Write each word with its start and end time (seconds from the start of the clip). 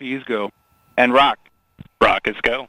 LP 0.00 0.24
go. 0.26 0.50
And 0.96 1.12
rock. 1.12 1.38
Rock 2.00 2.28
is 2.28 2.36
go. 2.42 2.68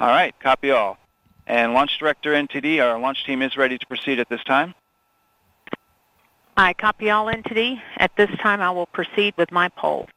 All 0.00 0.08
right, 0.08 0.38
copy 0.40 0.70
all. 0.70 0.98
And 1.46 1.74
launch 1.74 1.98
director 1.98 2.32
NTD, 2.32 2.82
our 2.82 2.98
launch 2.98 3.24
team 3.24 3.42
is 3.42 3.56
ready 3.56 3.78
to 3.78 3.86
proceed 3.86 4.20
at 4.20 4.28
this 4.28 4.42
time. 4.44 4.74
I 6.56 6.74
copy 6.74 7.10
all 7.10 7.26
NTD. 7.26 7.80
At 7.96 8.14
this 8.16 8.30
time, 8.40 8.60
I 8.60 8.70
will 8.70 8.86
proceed 8.86 9.34
with 9.36 9.50
my 9.50 9.68
poll. 9.70 10.08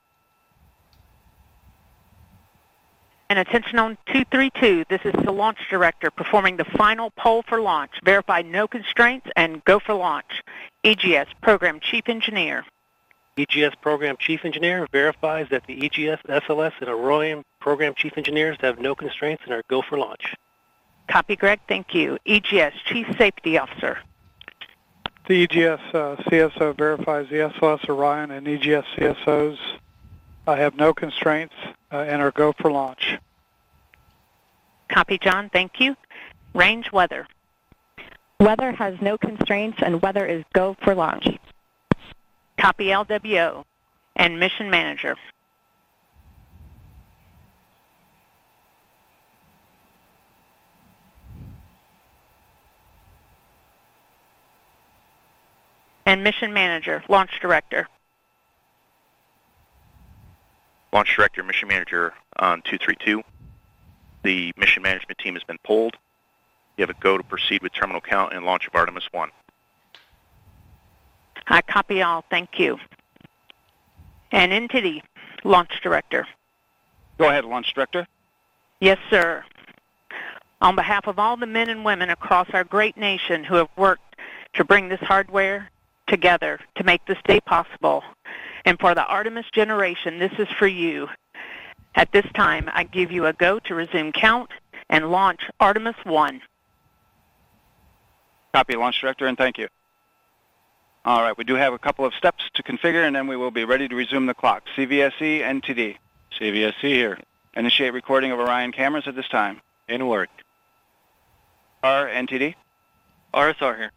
And 3.30 3.40
attention 3.40 3.80
on 3.80 3.98
232, 4.08 4.86
this 4.88 5.02
is 5.04 5.14
the 5.24 5.32
launch 5.32 5.58
director 5.70 6.12
performing 6.12 6.58
the 6.58 6.66
final 6.66 7.10
poll 7.12 7.44
for 7.48 7.60
launch. 7.60 7.92
Verify 8.04 8.44
no 8.44 8.68
constraints 8.68 9.28
and 9.36 9.64
go 9.66 9.80
for 9.80 9.96
launch. 9.96 10.44
EGS 10.84 11.28
Program 11.42 11.80
Chief 11.80 12.08
Engineer. 12.08 12.66
EGS 13.38 13.76
Program 13.82 14.16
Chief 14.18 14.46
Engineer 14.46 14.88
verifies 14.92 15.48
that 15.50 15.68
the 15.68 15.86
EGS, 15.86 16.22
SLS, 16.28 16.72
and 16.80 16.90
Orion 16.90 17.44
Program 17.60 17.94
Chief 17.94 18.18
Engineers 18.18 18.58
have 18.62 18.80
no 18.80 18.96
constraints 18.96 19.44
and 19.44 19.54
are 19.54 19.64
go 19.68 19.82
for 19.82 19.98
launch. 19.98 20.36
Copy, 21.10 21.36
Greg. 21.36 21.60
Thank 21.68 21.94
you. 21.94 22.18
EGS 22.26 22.74
Chief 22.86 23.08
Safety 23.18 23.58
Officer. 23.58 24.00
The 25.28 25.44
EGS 25.44 25.82
uh, 25.94 26.16
CSO 26.28 26.78
verifies 26.78 27.28
the 27.30 27.38
SLS 27.38 27.90
Orion 27.90 28.32
and 28.32 28.48
EGS 28.48 28.86
CSOs 28.96 29.58
uh, 30.48 30.56
have 30.56 30.76
no 30.76 30.94
constraints 30.94 31.56
uh, 31.92 31.98
and 31.98 32.22
are 32.22 32.32
go 32.32 32.54
for 32.54 32.72
launch. 32.72 33.18
Copy, 34.90 35.18
John. 35.18 35.50
Thank 35.50 35.80
you. 35.80 35.96
Range 36.54 36.92
weather. 36.92 37.28
Weather 38.40 38.72
has 38.72 39.02
no 39.02 39.18
constraints 39.18 39.80
and 39.82 40.02
weather 40.02 40.26
is 40.26 40.44
go 40.54 40.76
for 40.84 40.94
launch. 40.94 41.28
Copy 42.58 42.86
LWO 42.86 43.64
and 44.16 44.40
mission 44.40 44.70
manager. 44.70 45.16
And 56.06 56.24
mission 56.24 56.54
manager, 56.54 57.04
launch 57.10 57.40
director. 57.42 57.88
Launch 60.94 61.16
director, 61.16 61.44
mission 61.44 61.68
manager 61.68 62.14
on 62.38 62.62
232. 62.62 63.22
The 64.24 64.54
mission 64.56 64.84
management 64.84 65.18
team 65.18 65.34
has 65.34 65.44
been 65.44 65.58
pulled. 65.64 65.96
You 66.78 66.84
have 66.84 66.90
a 66.90 67.00
go 67.00 67.18
to 67.18 67.24
proceed 67.24 67.62
with 67.64 67.74
terminal 67.74 68.02
count 68.02 68.34
and 68.34 68.46
launch 68.46 68.68
of 68.68 68.76
Artemis 68.76 69.08
1. 69.12 69.30
I 71.48 71.62
copy 71.62 72.02
all. 72.02 72.24
Thank 72.30 72.60
you. 72.60 72.80
And 74.32 74.52
into 74.52 74.82
the 74.82 75.02
launch 75.44 75.80
director. 75.82 76.28
Go 77.18 77.30
ahead, 77.30 77.46
launch 77.46 77.74
director. 77.74 78.08
Yes, 78.80 78.98
sir. 79.10 79.44
On 80.62 80.76
behalf 80.76 81.08
of 81.08 81.20
all 81.20 81.38
the 81.38 81.46
men 81.46 81.70
and 81.70 81.86
women 81.86 82.10
across 82.10 82.48
our 82.54 82.64
great 82.64 82.98
nation 82.98 83.44
who 83.44 83.56
have 83.56 83.70
worked 83.78 84.16
to 84.54 84.64
bring 84.64 84.90
this 84.90 85.00
hardware 85.00 85.70
together 86.08 86.60
to 86.76 86.84
make 86.84 87.06
this 87.06 87.18
day 87.26 87.40
possible, 87.42 88.04
and 88.66 88.80
for 88.80 88.96
the 88.96 89.06
Artemis 89.06 89.46
generation, 89.54 90.20
this 90.20 90.32
is 90.40 90.48
for 90.58 90.68
you. 90.68 91.08
At 91.96 92.12
this 92.12 92.26
time, 92.34 92.70
I 92.74 92.84
give 92.84 93.12
you 93.12 93.26
a 93.26 93.34
go 93.34 93.60
to 93.60 93.76
resume 93.76 94.12
count 94.12 94.50
and 94.90 95.12
launch 95.12 95.42
Artemis 95.60 95.96
1. 96.04 96.42
Copy, 98.54 98.76
launch 98.76 99.00
director, 99.02 99.28
and 99.28 99.38
thank 99.38 99.58
you. 99.58 99.68
All 101.06 101.22
right, 101.22 101.38
we 101.38 101.44
do 101.44 101.54
have 101.54 101.72
a 101.72 101.78
couple 101.78 102.04
of 102.04 102.16
steps 102.16 102.50
to 102.56 102.64
configure, 102.64 103.06
and 103.06 103.16
then 103.16 103.28
we 103.28 103.38
will 103.38 103.52
be 103.52 103.64
ready 103.64 103.88
to 103.88 103.96
resume 103.96 104.26
the 104.26 104.34
clock. 104.34 104.64
CVSE, 104.76 105.40
NTD. 105.40 105.98
CVSC 106.40 106.82
here. 106.82 107.20
Initiate 107.56 107.94
recording 107.94 108.32
of 108.32 108.40
Orion 108.40 108.72
cameras 108.72 109.08
at 109.08 109.16
this 109.16 109.28
time. 109.28 109.62
In 109.88 110.08
work. 110.08 110.30
R, 111.84 112.08
NTD. 112.08 112.56
RSR 113.36 113.78
here. 113.78 113.92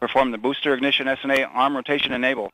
Perform 0.00 0.30
the 0.30 0.38
booster 0.38 0.72
ignition 0.72 1.06
SNA 1.06 1.50
arm 1.54 1.76
rotation 1.76 2.12
enable. 2.12 2.50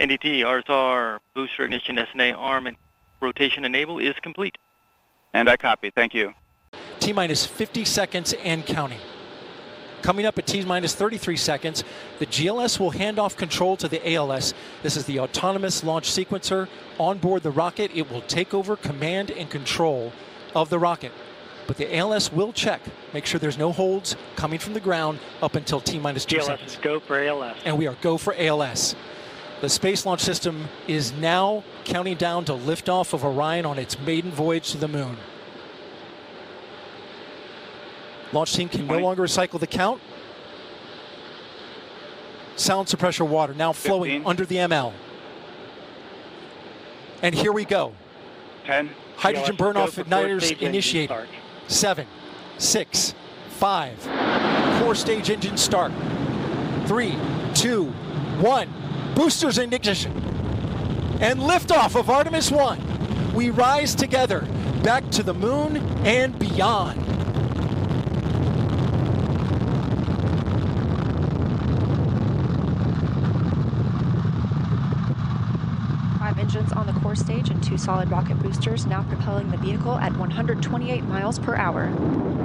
NDT, 0.00 0.40
RSR, 0.40 1.20
booster 1.32 1.64
ignition 1.64 1.94
SNA 1.94 2.36
arm 2.36 2.66
and 2.66 2.76
rotation 3.20 3.64
enable 3.64 4.00
is 4.00 4.16
complete. 4.20 4.58
And 5.32 5.48
I 5.48 5.56
copy. 5.56 5.90
Thank 5.90 6.12
you. 6.12 6.34
T 6.98 7.12
minus 7.12 7.46
50 7.46 7.84
seconds 7.84 8.34
and 8.42 8.66
counting. 8.66 8.98
Coming 10.04 10.26
up 10.26 10.38
at 10.38 10.46
T 10.46 10.62
minus 10.66 10.94
33 10.94 11.34
seconds, 11.34 11.82
the 12.18 12.26
GLS 12.26 12.78
will 12.78 12.90
hand 12.90 13.18
off 13.18 13.38
control 13.38 13.74
to 13.78 13.88
the 13.88 14.06
ALS. 14.12 14.52
This 14.82 14.98
is 14.98 15.06
the 15.06 15.18
autonomous 15.18 15.82
launch 15.82 16.10
sequencer. 16.10 16.68
On 16.98 17.16
board 17.16 17.42
the 17.42 17.50
rocket, 17.50 17.90
it 17.94 18.10
will 18.10 18.20
take 18.20 18.52
over 18.52 18.76
command 18.76 19.30
and 19.30 19.48
control 19.48 20.12
of 20.54 20.68
the 20.68 20.78
rocket. 20.78 21.10
But 21.66 21.78
the 21.78 21.96
ALS 21.96 22.30
will 22.30 22.52
check, 22.52 22.82
make 23.14 23.24
sure 23.24 23.40
there's 23.40 23.56
no 23.56 23.72
holds 23.72 24.14
coming 24.36 24.58
from 24.58 24.74
the 24.74 24.80
ground 24.80 25.20
up 25.40 25.54
until 25.54 25.80
T 25.80 25.98
minus 25.98 26.26
two 26.26 26.36
GLS 26.36 26.44
seconds. 26.44 26.78
go 26.82 27.00
for 27.00 27.18
ALS. 27.18 27.56
And 27.64 27.78
we 27.78 27.86
are 27.86 27.96
go 28.02 28.18
for 28.18 28.34
ALS. 28.36 28.94
The 29.62 29.70
Space 29.70 30.04
Launch 30.04 30.20
System 30.20 30.68
is 30.86 31.14
now 31.14 31.64
counting 31.84 32.18
down 32.18 32.44
to 32.44 32.52
liftoff 32.52 33.14
of 33.14 33.24
Orion 33.24 33.64
on 33.64 33.78
its 33.78 33.98
maiden 34.00 34.32
voyage 34.32 34.72
to 34.72 34.76
the 34.76 34.88
moon. 34.88 35.16
Launch 38.34 38.52
team 38.52 38.68
can 38.68 38.86
no 38.88 38.98
longer 38.98 39.22
recycle 39.22 39.60
the 39.60 39.66
count. 39.66 40.02
Sound 42.56 42.88
suppressor 42.88 43.26
water 43.26 43.54
now 43.54 43.72
flowing 43.72 44.10
Fifteen. 44.10 44.26
under 44.26 44.44
the 44.44 44.56
ML. 44.56 44.92
And 47.22 47.34
here 47.34 47.52
we 47.52 47.64
go. 47.64 47.94
10, 48.66 48.90
Hydrogen 49.16 49.56
burn-off 49.56 49.96
igniters 49.96 50.60
initiated. 50.60 51.28
Seven, 51.68 52.06
six, 52.58 53.14
five. 53.50 53.96
Core 54.80 54.96
stage 54.96 55.30
engine 55.30 55.56
start. 55.56 55.92
Three, 56.86 57.16
two, 57.54 57.86
one. 58.40 58.68
Boosters 59.14 59.58
in 59.58 59.72
ignition. 59.72 60.12
And 61.20 61.38
liftoff 61.38 61.98
of 61.98 62.10
Artemis 62.10 62.50
1. 62.50 63.32
We 63.32 63.50
rise 63.50 63.94
together 63.94 64.40
back 64.82 65.08
to 65.10 65.22
the 65.22 65.34
moon 65.34 65.76
and 66.04 66.36
beyond. 66.38 67.00
Five 76.18 76.38
engines 76.64 76.78
on 76.78 76.86
the 76.86 77.00
core 77.00 77.14
stage 77.14 77.50
and 77.50 77.62
two 77.62 77.78
solid 77.78 78.10
rocket 78.10 78.40
boosters 78.42 78.86
now 78.86 79.02
propelling 79.04 79.50
the 79.50 79.56
vehicle 79.58 79.98
at 79.98 80.16
128 80.16 81.04
miles 81.04 81.38
per 81.38 81.56
hour. 81.56 82.43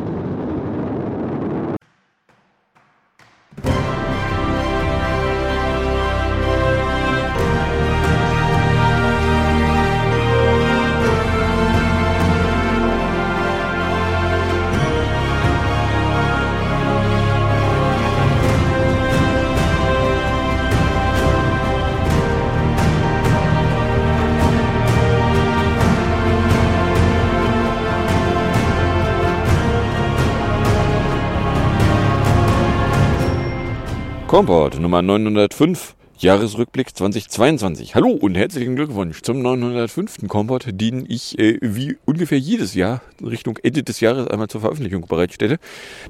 Komport 34.30 34.80
Nummer 34.80 35.02
905, 35.02 35.96
Jahresrückblick 36.20 36.96
2022. 36.96 37.96
Hallo 37.96 38.10
und 38.10 38.36
herzlichen 38.36 38.76
Glückwunsch 38.76 39.24
zum 39.24 39.42
905. 39.42 40.28
Komport, 40.28 40.68
den 40.70 41.04
ich 41.10 41.40
äh, 41.40 41.58
wie 41.64 41.98
ungefähr 42.06 42.38
jedes 42.38 42.76
Jahr 42.76 43.02
Richtung 43.26 43.58
Ende 43.64 43.82
des 43.82 44.02
Jahres 44.02 44.28
einmal 44.28 44.48
zur 44.48 44.62
Veröffentlichung 44.62 45.08
bereitstelle, 45.08 45.58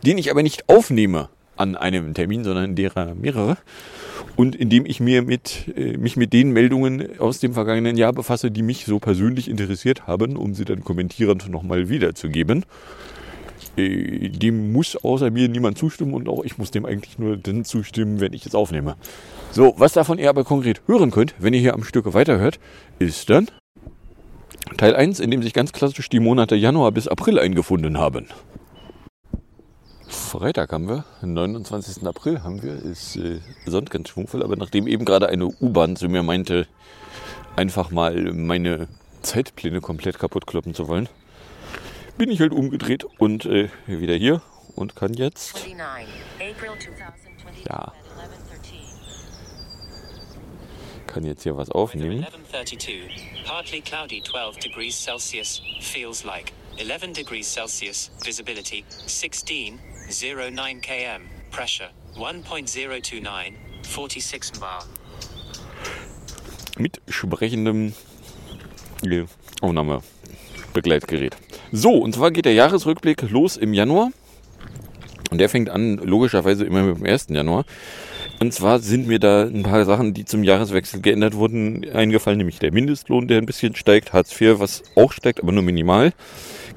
den 0.06 0.18
ich 0.18 0.32
aber 0.32 0.44
nicht 0.44 0.68
aufnehme 0.68 1.30
an 1.56 1.78
einem 1.78 2.14
Termin, 2.14 2.44
sondern 2.44 2.76
derer 2.76 3.16
mehrere. 3.16 3.56
Und 4.36 4.54
indem 4.54 4.86
ich 4.86 5.00
mir 5.00 5.22
mit, 5.22 5.74
äh, 5.78 5.96
mich 5.96 6.18
mit 6.18 6.34
den 6.34 6.52
Meldungen 6.52 7.22
aus 7.22 7.40
dem 7.40 7.54
vergangenen 7.54 7.96
Jahr 7.96 8.12
befasse, 8.12 8.52
die 8.52 8.64
mich 8.64 8.84
so 8.84 9.00
persönlich 9.00 9.50
interessiert 9.50 10.08
haben, 10.08 10.36
um 10.36 10.56
sie 10.56 10.66
dann 10.66 10.84
kommentierend 10.84 11.48
nochmal 11.48 11.88
wiederzugeben. 11.88 12.66
Äh, 13.80 14.30
dem 14.30 14.72
muss 14.72 14.96
außer 14.96 15.32
mir 15.32 15.50
niemand 15.50 15.78
zustimmen 15.78 16.14
und 16.14 16.28
auch 16.28 16.44
ich 16.44 16.58
muss 16.58 16.72
dem 16.72 16.86
eigentlich 16.86 17.18
nur 17.18 17.38
dann 17.38 17.66
zustimmen, 17.66 18.20
wenn 18.20 18.34
ich 18.34 18.46
es 18.46 18.56
aufnehme. 18.56 18.96
So, 19.52 19.74
was 19.78 19.94
davon 19.94 20.20
ihr 20.20 20.30
aber 20.30 20.44
konkret 20.44 20.82
hören 20.88 21.12
könnt, 21.12 21.34
wenn 21.40 21.54
ihr 21.54 21.60
hier 21.60 21.74
am 21.74 21.84
Stücke 21.84 22.14
weiterhört, 22.14 22.60
ist 23.00 23.30
dann 23.30 23.48
Teil 24.78 24.96
1, 24.96 25.20
in 25.20 25.32
dem 25.32 25.42
sich 25.42 25.54
ganz 25.54 25.72
klassisch 25.72 26.10
die 26.10 26.20
Monate 26.20 26.56
Januar 26.56 26.92
bis 26.92 27.08
April 27.08 27.40
eingefunden 27.40 27.98
haben. 27.98 28.28
Freitag 30.08 30.72
haben 30.72 30.88
wir, 30.88 31.06
den 31.22 31.34
29. 31.34 32.06
April 32.06 32.44
haben 32.44 32.62
wir, 32.62 32.74
ist 32.74 33.16
äh, 33.16 33.40
sonst 33.66 33.90
ganz 33.90 34.10
schwungvoll, 34.10 34.44
aber 34.44 34.56
nachdem 34.56 34.88
eben 34.88 35.06
gerade 35.06 35.30
eine 35.30 35.48
U-Bahn 35.48 35.96
zu 35.96 36.10
mir 36.10 36.24
meinte, 36.24 36.68
einfach 37.56 37.92
mal 37.92 38.34
meine 38.34 38.88
Zeitpläne 39.22 39.82
komplett 39.82 40.18
kaputt 40.18 40.48
kloppen 40.48 40.74
zu 40.74 40.88
wollen, 40.88 41.10
bin 42.20 42.30
ich 42.30 42.42
halt 42.42 42.52
umgedreht 42.52 43.06
und 43.18 43.46
äh, 43.46 43.70
wieder 43.88 44.14
hier 44.14 44.42
und 44.76 44.96
kann 44.96 45.14
jetzt. 45.14 45.66
Ja. 47.68 47.94
Kann 51.08 51.24
jetzt 51.24 51.44
hier 51.44 51.56
was 51.56 51.72
aufnehmen. 51.72 52.26
1132. 52.26 53.46
Partly 53.46 53.82
cloudy 53.82 54.22
12 54.22 54.58
degrees 54.58 55.02
Celsius. 55.02 55.62
Feels 55.80 56.26
like 56.26 56.52
11 56.78 57.14
degrees 57.14 57.52
Celsius. 57.52 58.12
Visibility 58.24 58.84
16. 59.08 59.80
09 60.10 60.82
km. 60.82 61.24
Pressure 61.52 61.90
1.029. 62.16 63.54
46 63.84 64.60
bar. 64.60 64.86
Mit 66.78 67.02
sprechendem 67.08 67.94
äh, 69.04 69.24
Aufnahmebegleitgerät. 69.62 71.38
So, 71.72 71.92
und 71.98 72.16
zwar 72.16 72.32
geht 72.32 72.46
der 72.46 72.54
Jahresrückblick 72.54 73.30
los 73.30 73.58
im 73.58 73.74
Januar. 73.74 74.10
Und 75.30 75.38
der 75.38 75.50
fängt 75.50 75.70
an, 75.70 75.98
logischerweise 75.98 76.66
immer 76.66 76.82
mit 76.82 76.98
dem 76.98 77.06
1. 77.06 77.28
Januar. 77.30 77.66
Und 78.40 78.54
zwar 78.54 78.80
sind 78.80 79.08
mir 79.08 79.20
da 79.20 79.44
ein 79.44 79.64
paar 79.64 79.86
Sachen, 79.86 80.14
die 80.14 80.26
zum 80.26 80.44
Jahreswechsel 80.44 81.02
geändert 81.02 81.36
wurden, 81.36 81.88
eingefallen, 81.92 82.38
nämlich 82.38 82.58
der 82.58 82.72
Mindestlohn, 82.72 83.28
der 83.28 83.38
ein 83.38 83.46
bisschen 83.46 83.76
steigt, 83.76 84.14
Hartz 84.14 84.40
IV, 84.40 84.60
was 84.60 84.82
auch 84.96 85.12
steigt, 85.12 85.44
aber 85.44 85.52
nur 85.52 85.62
minimal. 85.62 86.14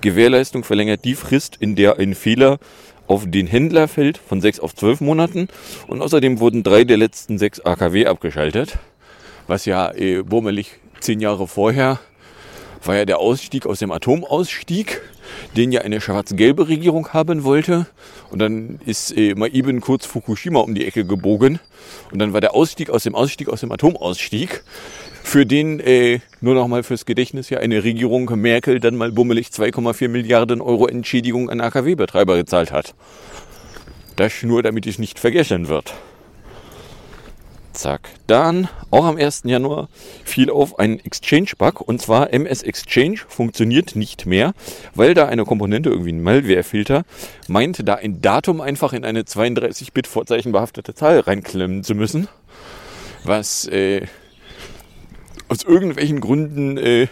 Gewährleistung 0.01 0.65
verlängert 0.65 1.05
die 1.05 1.15
Frist, 1.15 1.57
in 1.61 1.77
der 1.77 1.99
ein 1.99 2.15
Fehler 2.15 2.59
auf 3.07 3.25
den 3.27 3.47
Händler 3.47 3.89
fällt, 3.89 4.19
von 4.19 4.41
sechs 4.41 4.61
auf 4.61 4.75
zwölf 4.75 5.01
Monaten. 5.01 5.49
Und 5.87 6.03
außerdem 6.03 6.41
wurden 6.41 6.65
drei 6.65 6.85
der 6.85 6.97
letzten 6.97 7.39
sechs 7.39 7.61
AKW 7.61 8.07
abgeschaltet, 8.07 8.79
was 9.47 9.65
ja 9.65 9.93
äh, 9.93 10.23
bummelig 10.23 10.81
zehn 11.01 11.21
Jahre 11.21 11.47
vorher 11.47 12.01
war 12.85 12.97
ja 12.97 13.05
der 13.05 13.19
Ausstieg 13.19 13.67
aus 13.67 13.79
dem 13.79 13.93
Atomausstieg, 13.93 15.01
den 15.57 15.73
ja 15.73 15.83
eine 15.83 16.01
schwarz-gelbe 16.01 16.69
Regierung 16.69 17.09
haben 17.09 17.45
wollte. 17.45 17.87
Und 18.31 18.39
dann 18.39 18.81
ist 18.85 19.17
äh, 19.17 19.35
mal 19.35 19.55
eben 19.55 19.81
kurz 19.81 20.07
Fukushima 20.07 20.61
um 20.61 20.75
die 20.75 20.87
Ecke 20.87 21.05
gebogen. 21.05 21.61
Und 22.11 22.19
dann 22.19 22.33
war 22.33 22.41
der 22.41 22.55
Ausstieg 22.55 22.91
aus 22.91 23.05
dem 23.05 23.15
Ausstieg 23.15 23.49
aus 23.49 23.61
dem 23.61 23.73
Atomausstieg, 23.73 24.63
für 25.23 25.47
den 25.47 25.81
äh, 25.81 26.21
nur 26.41 26.55
noch 26.55 26.67
mal 26.69 26.83
fürs 26.83 27.07
Gedächtnis 27.07 27.51
ja 27.51 27.59
eine 27.59 27.85
Regierung 27.85 28.31
Merkel 28.41 28.81
dann 28.81 28.97
mal 28.97 29.13
bummelig 29.13 29.49
2,4 29.49 30.09
Milliarden 30.09 30.61
Euro 30.61 30.87
Entschädigung 30.87 31.49
an 31.49 31.61
AKW-Betreiber 31.61 32.37
gezahlt 32.37 32.73
hat. 32.73 32.95
Das 34.17 34.43
nur, 34.43 34.63
damit 34.63 34.87
es 34.87 34.99
nicht 34.99 35.19
vergessen 35.19 35.69
wird. 35.69 35.95
Zack. 37.73 38.11
Dann, 38.27 38.69
auch 38.91 39.05
am 39.05 39.17
1. 39.17 39.43
Januar, 39.45 39.89
fiel 40.25 40.51
auf 40.51 40.79
ein 40.79 41.01
Exchange-Bug 41.01 41.81
und 41.81 42.01
zwar 42.01 42.33
MS 42.33 42.63
Exchange 42.63 43.19
funktioniert 43.29 43.97
nicht 43.97 44.27
mehr, 44.27 44.55
weil 44.95 45.15
da 45.15 45.27
eine 45.27 45.45
Komponente, 45.45 45.91
irgendwie 45.91 46.13
ein 46.13 46.23
Malware-Filter, 46.23 47.05
meinte, 47.49 47.85
da 47.85 47.95
ein 47.95 48.21
Datum 48.21 48.61
einfach 48.61 48.93
in 48.93 49.05
eine 49.05 49.23
32-Bit-Vorzeichen 49.23 50.53
behaftete 50.53 50.95
Zahl 50.95 51.21
reinklemmen 51.21 51.83
zu 51.85 51.95
müssen. 51.95 52.29
Was 53.25 53.67
äh, 53.69 54.07
aus 55.49 55.63
irgendwelchen 55.63 56.21
Gründen 56.21 56.77
äh, 56.79 57.09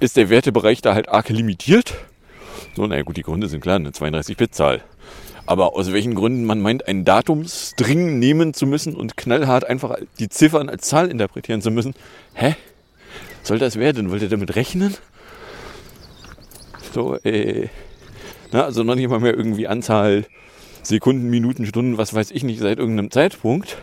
ist 0.00 0.16
der 0.16 0.30
Wertebereich 0.30 0.80
da 0.82 0.94
halt 0.94 1.08
arg 1.08 1.28
limitiert. 1.28 1.94
So, 2.74 2.86
naja 2.86 3.02
gut, 3.02 3.16
die 3.16 3.22
Gründe 3.22 3.48
sind 3.48 3.60
klar, 3.60 3.76
eine 3.76 3.90
32-Bit-Zahl. 3.90 4.82
Aber 5.50 5.74
aus 5.74 5.92
welchen 5.92 6.14
Gründen 6.14 6.44
man 6.44 6.60
meint, 6.60 6.86
einen 6.86 7.04
Datumsstring 7.04 8.20
nehmen 8.20 8.54
zu 8.54 8.68
müssen 8.68 8.94
und 8.94 9.16
knallhart 9.16 9.64
einfach 9.64 9.96
die 10.20 10.28
Ziffern 10.28 10.68
als 10.68 10.86
Zahl 10.86 11.10
interpretieren 11.10 11.60
zu 11.60 11.72
müssen. 11.72 11.94
Hä? 12.34 12.54
Soll 13.42 13.58
das 13.58 13.74
werden? 13.74 14.12
Wollt 14.12 14.22
ihr 14.22 14.28
damit 14.28 14.54
rechnen? 14.54 14.94
So, 16.94 17.16
äh. 17.24 17.66
Na, 18.52 18.62
also 18.62 18.84
noch 18.84 18.94
nicht 18.94 19.08
mal 19.08 19.18
mehr 19.18 19.34
irgendwie 19.34 19.66
Anzahl 19.66 20.24
Sekunden, 20.84 21.30
Minuten, 21.30 21.66
Stunden, 21.66 21.98
was 21.98 22.14
weiß 22.14 22.30
ich 22.30 22.44
nicht, 22.44 22.60
seit 22.60 22.78
irgendeinem 22.78 23.10
Zeitpunkt. 23.10 23.78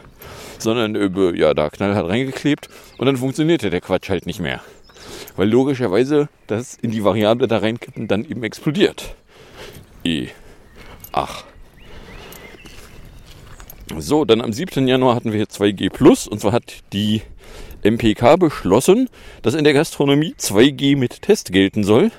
Sondern, 0.60 0.96
äh, 0.96 1.38
ja, 1.38 1.54
da 1.54 1.70
knallhart 1.70 2.08
reingeklebt 2.08 2.70
und 2.98 3.08
dann 3.08 3.18
funktionierte 3.18 3.70
der 3.72 3.82
Quatsch 3.82 4.08
halt 4.08 4.26
nicht 4.26 4.40
mehr. 4.40 4.62
Weil 5.36 5.50
logischerweise 5.50 6.30
das 6.48 6.76
in 6.76 6.92
die 6.92 7.04
Variable 7.04 7.50
da 7.50 7.58
reinkippen 7.58 8.08
dann 8.08 8.24
eben 8.24 8.44
explodiert. 8.44 9.16
E. 10.06 10.30
Ach. 11.12 11.44
So, 13.96 14.26
dann 14.26 14.42
am 14.42 14.52
7. 14.52 14.88
Januar 14.88 15.16
hatten 15.16 15.32
wir 15.32 15.46
2G 15.46 15.90
Plus 15.90 16.28
und 16.28 16.42
zwar 16.42 16.52
hat 16.52 16.84
die 16.92 17.22
MPK 17.84 18.36
beschlossen, 18.36 19.10
dass 19.42 19.54
in 19.54 19.64
der 19.64 19.74
Gastronomie 19.74 20.36
2G 20.38 20.98
mit 20.98 21.22
Test 21.22 21.52
gelten 21.52 21.84
soll. 21.84 22.12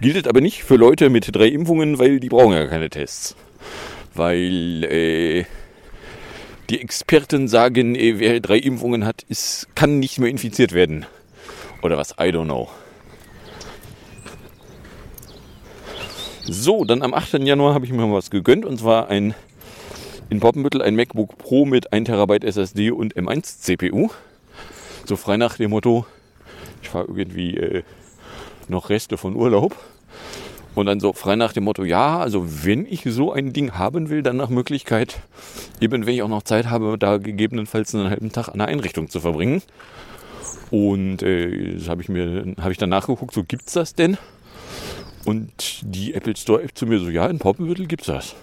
Gilt 0.00 0.28
aber 0.28 0.40
nicht 0.40 0.62
für 0.62 0.76
Leute 0.76 1.08
mit 1.08 1.34
drei 1.34 1.46
Impfungen, 1.46 1.98
weil 1.98 2.20
die 2.20 2.28
brauchen 2.28 2.52
ja 2.52 2.66
keine 2.66 2.90
Tests. 2.90 3.34
Weil 4.14 4.84
äh, 4.84 5.44
die 6.68 6.80
Experten 6.80 7.48
sagen, 7.48 7.94
äh, 7.94 8.18
wer 8.18 8.40
drei 8.40 8.58
Impfungen 8.58 9.06
hat, 9.06 9.22
ist, 9.28 9.68
kann 9.74 9.98
nicht 9.98 10.18
mehr 10.18 10.30
infiziert 10.30 10.72
werden. 10.72 11.06
Oder 11.82 11.96
was, 11.96 12.12
I 12.12 12.30
don't 12.30 12.44
know. 12.44 12.68
So, 16.46 16.84
dann 16.84 17.00
am 17.00 17.14
8. 17.14 17.34
Januar 17.34 17.72
habe 17.72 17.86
ich 17.86 17.92
mir 17.92 18.12
was 18.12 18.30
gegönnt 18.30 18.66
und 18.66 18.78
zwar 18.78 19.08
ein 19.08 19.34
in 20.30 20.40
Poppenbüttel 20.40 20.82
ein 20.82 20.96
MacBook 20.96 21.38
Pro 21.38 21.64
mit 21.64 21.92
1 21.92 22.08
TB 22.08 22.44
SSD 22.44 22.90
und 22.90 23.14
M1 23.14 23.60
CPU. 23.60 24.10
So 25.04 25.16
frei 25.16 25.36
nach 25.36 25.56
dem 25.56 25.70
Motto, 25.70 26.06
ich 26.82 26.88
fahre 26.88 27.06
irgendwie 27.08 27.56
äh, 27.56 27.82
noch 28.68 28.90
Reste 28.90 29.16
von 29.16 29.36
Urlaub. 29.36 29.76
Und 30.74 30.86
dann 30.86 30.98
so 30.98 31.12
frei 31.12 31.36
nach 31.36 31.52
dem 31.52 31.64
Motto, 31.64 31.84
ja, 31.84 32.18
also 32.18 32.64
wenn 32.64 32.84
ich 32.84 33.02
so 33.06 33.32
ein 33.32 33.52
Ding 33.52 33.74
haben 33.74 34.08
will, 34.08 34.22
dann 34.22 34.36
nach 34.36 34.48
Möglichkeit, 34.48 35.20
eben 35.80 36.04
wenn 36.04 36.14
ich 36.14 36.22
auch 36.22 36.28
noch 36.28 36.42
Zeit 36.42 36.68
habe, 36.68 36.98
da 36.98 37.18
gegebenenfalls 37.18 37.94
einen 37.94 38.10
halben 38.10 38.32
Tag 38.32 38.48
an 38.48 38.58
der 38.58 38.68
Einrichtung 38.68 39.08
zu 39.08 39.20
verbringen. 39.20 39.62
Und 40.70 41.22
äh, 41.22 41.74
das 41.74 41.88
habe 41.88 42.02
ich 42.02 42.08
mir, 42.08 42.54
habe 42.60 42.72
ich 42.72 42.78
dann 42.78 42.88
nachgeguckt, 42.88 43.34
so 43.34 43.44
gibt's 43.44 43.74
das 43.74 43.94
denn? 43.94 44.16
Und 45.24 45.82
die 45.82 46.14
Apple 46.14 46.36
Store 46.36 46.62
App 46.62 46.76
zu 46.76 46.86
mir 46.86 46.98
so, 46.98 47.08
ja, 47.08 47.26
in 47.28 47.38
Poppenbüttel 47.38 47.86
gibt's 47.86 48.06
das. 48.06 48.34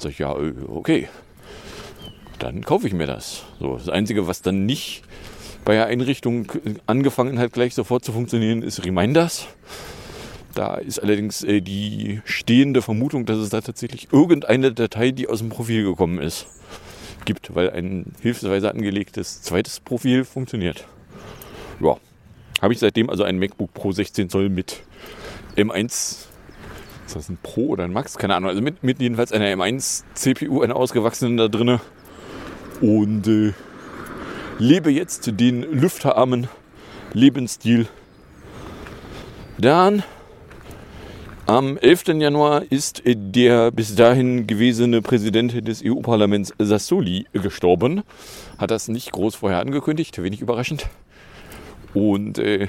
Sag 0.00 0.12
ich, 0.12 0.18
ja, 0.18 0.34
äh, 0.34 0.54
okay. 0.66 1.08
Dann 2.38 2.64
kaufe 2.64 2.86
ich 2.86 2.94
mir 2.94 3.06
das. 3.06 3.44
So, 3.58 3.76
das 3.76 3.90
Einzige, 3.90 4.26
was 4.26 4.40
dann 4.40 4.64
nicht 4.64 5.02
bei 5.66 5.74
der 5.74 5.86
Einrichtung 5.86 6.50
angefangen 6.86 7.38
hat, 7.38 7.52
gleich 7.52 7.74
sofort 7.74 8.02
zu 8.02 8.12
funktionieren, 8.12 8.62
ist 8.62 8.82
Reminders. 8.82 9.46
Da 10.54 10.76
ist 10.76 10.98
allerdings 11.00 11.44
äh, 11.44 11.60
die 11.60 12.22
stehende 12.24 12.80
Vermutung, 12.80 13.26
dass 13.26 13.36
es 13.36 13.50
da 13.50 13.60
tatsächlich 13.60 14.08
irgendeine 14.10 14.72
Datei, 14.72 15.10
die 15.10 15.28
aus 15.28 15.40
dem 15.40 15.50
Profil 15.50 15.84
gekommen 15.84 16.18
ist, 16.18 16.46
gibt, 17.26 17.54
weil 17.54 17.70
ein 17.70 18.14
hilfsweise 18.22 18.70
angelegtes 18.70 19.42
zweites 19.42 19.80
Profil 19.80 20.24
funktioniert. 20.24 20.86
Ja, 21.80 21.98
habe 22.62 22.72
ich 22.72 22.78
seitdem 22.78 23.10
also 23.10 23.22
ein 23.22 23.38
MacBook 23.38 23.74
Pro 23.74 23.92
16 23.92 24.30
Zoll 24.30 24.48
mit 24.48 24.80
M1 25.56 26.29
ist 27.10 27.16
das 27.16 27.28
ein 27.28 27.38
Pro 27.42 27.68
oder 27.68 27.84
ein 27.84 27.92
Max? 27.92 28.18
Keine 28.18 28.36
Ahnung. 28.36 28.50
Also 28.50 28.62
mit, 28.62 28.84
mit 28.84 29.00
jedenfalls 29.00 29.32
einer 29.32 29.46
M1 29.46 30.04
CPU, 30.14 30.62
einer 30.62 30.76
ausgewachsenen 30.76 31.36
da 31.36 31.48
drinne. 31.48 31.80
Und 32.80 33.26
äh, 33.26 33.52
lebe 34.58 34.90
jetzt 34.90 35.40
den 35.40 35.62
lüfterarmen 35.62 36.48
Lebensstil. 37.12 37.88
Dann 39.58 40.04
am 41.46 41.76
11. 41.78 42.08
Januar 42.20 42.62
ist 42.70 43.02
der 43.04 43.72
bis 43.72 43.96
dahin 43.96 44.46
gewesene 44.46 45.02
Präsident 45.02 45.66
des 45.66 45.82
EU-Parlaments 45.84 46.54
Sassoli 46.58 47.26
gestorben. 47.32 48.02
Hat 48.56 48.70
das 48.70 48.86
nicht 48.86 49.10
groß 49.10 49.34
vorher 49.34 49.58
angekündigt, 49.58 50.22
wenig 50.22 50.40
überraschend. 50.40 50.88
Und 51.92 52.38
äh, 52.38 52.68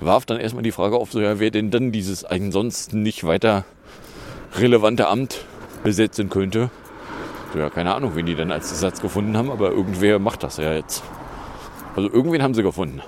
warf 0.00 0.26
dann 0.26 0.40
erstmal 0.40 0.64
die 0.64 0.72
Frage 0.72 0.96
auf, 0.96 1.12
so, 1.12 1.20
ja, 1.20 1.38
wer 1.38 1.52
denn 1.52 1.70
dann 1.70 1.92
dieses 1.92 2.24
ansonsten 2.24 3.02
nicht 3.02 3.24
weiter 3.24 3.64
relevante 4.58 5.08
Amt 5.08 5.44
besetzen 5.82 6.28
könnte. 6.28 6.70
Ja, 7.54 7.70
keine 7.70 7.94
Ahnung, 7.94 8.14
wen 8.14 8.26
die 8.26 8.34
dann 8.34 8.52
als 8.52 8.70
Ersatz 8.70 9.00
gefunden 9.00 9.36
haben, 9.36 9.50
aber 9.50 9.70
irgendwer 9.70 10.18
macht 10.18 10.42
das 10.42 10.56
ja 10.58 10.74
jetzt. 10.74 11.02
Also 11.94 12.10
irgendwen 12.12 12.42
haben 12.42 12.54
sie 12.54 12.62
gefunden. 12.62 13.00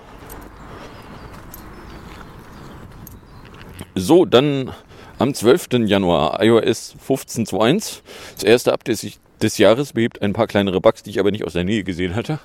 So, 3.95 4.25
dann 4.25 4.73
am 5.19 5.35
12. 5.35 5.87
Januar 5.87 6.43
iOS 6.43 6.95
15.2.1. 7.07 8.01
Das 8.35 8.45
erste 8.45 8.73
Update 8.73 9.19
des 9.43 9.59
Jahres 9.59 9.93
behebt 9.93 10.23
ein 10.23 10.33
paar 10.33 10.47
kleinere 10.47 10.81
Bugs, 10.81 11.03
die 11.03 11.11
ich 11.11 11.21
aber 11.21 11.31
nicht 11.31 11.45
aus 11.45 11.53
der 11.55 11.65
Nähe 11.65 11.83
gesehen 11.83 12.15
hatte. 12.15 12.39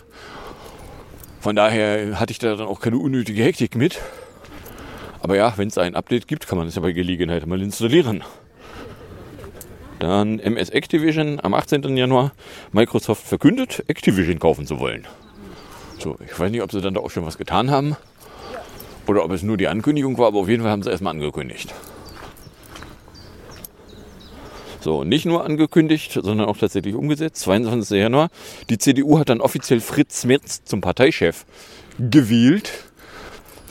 Von 1.40 1.56
daher 1.56 2.20
hatte 2.20 2.32
ich 2.32 2.40
da 2.40 2.56
dann 2.56 2.68
auch 2.68 2.80
keine 2.80 2.98
unnötige 2.98 3.44
Hektik 3.44 3.76
mit. 3.76 4.00
Aber 5.22 5.36
ja, 5.36 5.54
wenn 5.58 5.68
es 5.68 5.78
ein 5.78 5.96
Update 5.96 6.28
gibt, 6.28 6.48
kann 6.48 6.58
man 6.58 6.68
es 6.68 6.76
ja 6.76 6.82
bei 6.82 6.92
Gelegenheit 6.92 7.46
mal 7.46 7.62
installieren. 7.62 8.24
Dann 10.04 10.40
MS 10.40 10.70
Activision 10.70 11.40
am 11.42 11.54
18. 11.54 11.96
Januar. 11.96 12.34
Microsoft 12.74 13.26
verkündet, 13.26 13.86
Activision 13.88 14.38
kaufen 14.38 14.68
zu 14.68 14.82
wollen. 14.82 15.08
So, 15.98 16.18
ich 16.26 16.38
weiß 16.38 16.52
nicht, 16.52 16.62
ob 16.62 16.74
sie 16.74 16.82
dann 16.82 16.94
da 16.94 17.00
auch 17.00 17.10
schon 17.10 17.26
was 17.26 17.38
getan 17.38 17.72
haben 17.72 17.96
oder 19.08 19.24
ob 19.24 19.32
es 19.32 19.44
nur 19.44 19.56
die 19.56 19.70
Ankündigung 19.70 20.18
war, 20.18 20.28
aber 20.28 20.40
auf 20.40 20.50
jeden 20.50 20.64
Fall 20.64 20.74
haben 20.74 20.84
sie 20.84 20.90
erstmal 20.90 21.14
angekündigt. 21.14 21.74
So, 24.82 25.06
nicht 25.06 25.26
nur 25.26 25.46
angekündigt, 25.46 26.20
sondern 26.22 26.50
auch 26.50 26.58
tatsächlich 26.58 26.96
umgesetzt. 26.96 27.40
22. 27.44 27.98
Januar. 27.98 28.28
Die 28.70 28.80
CDU 28.80 29.20
hat 29.20 29.30
dann 29.30 29.40
offiziell 29.40 29.80
Fritz 29.80 30.26
Merz 30.26 30.66
zum 30.66 30.82
Parteichef 30.82 31.46
gewählt, 31.98 32.74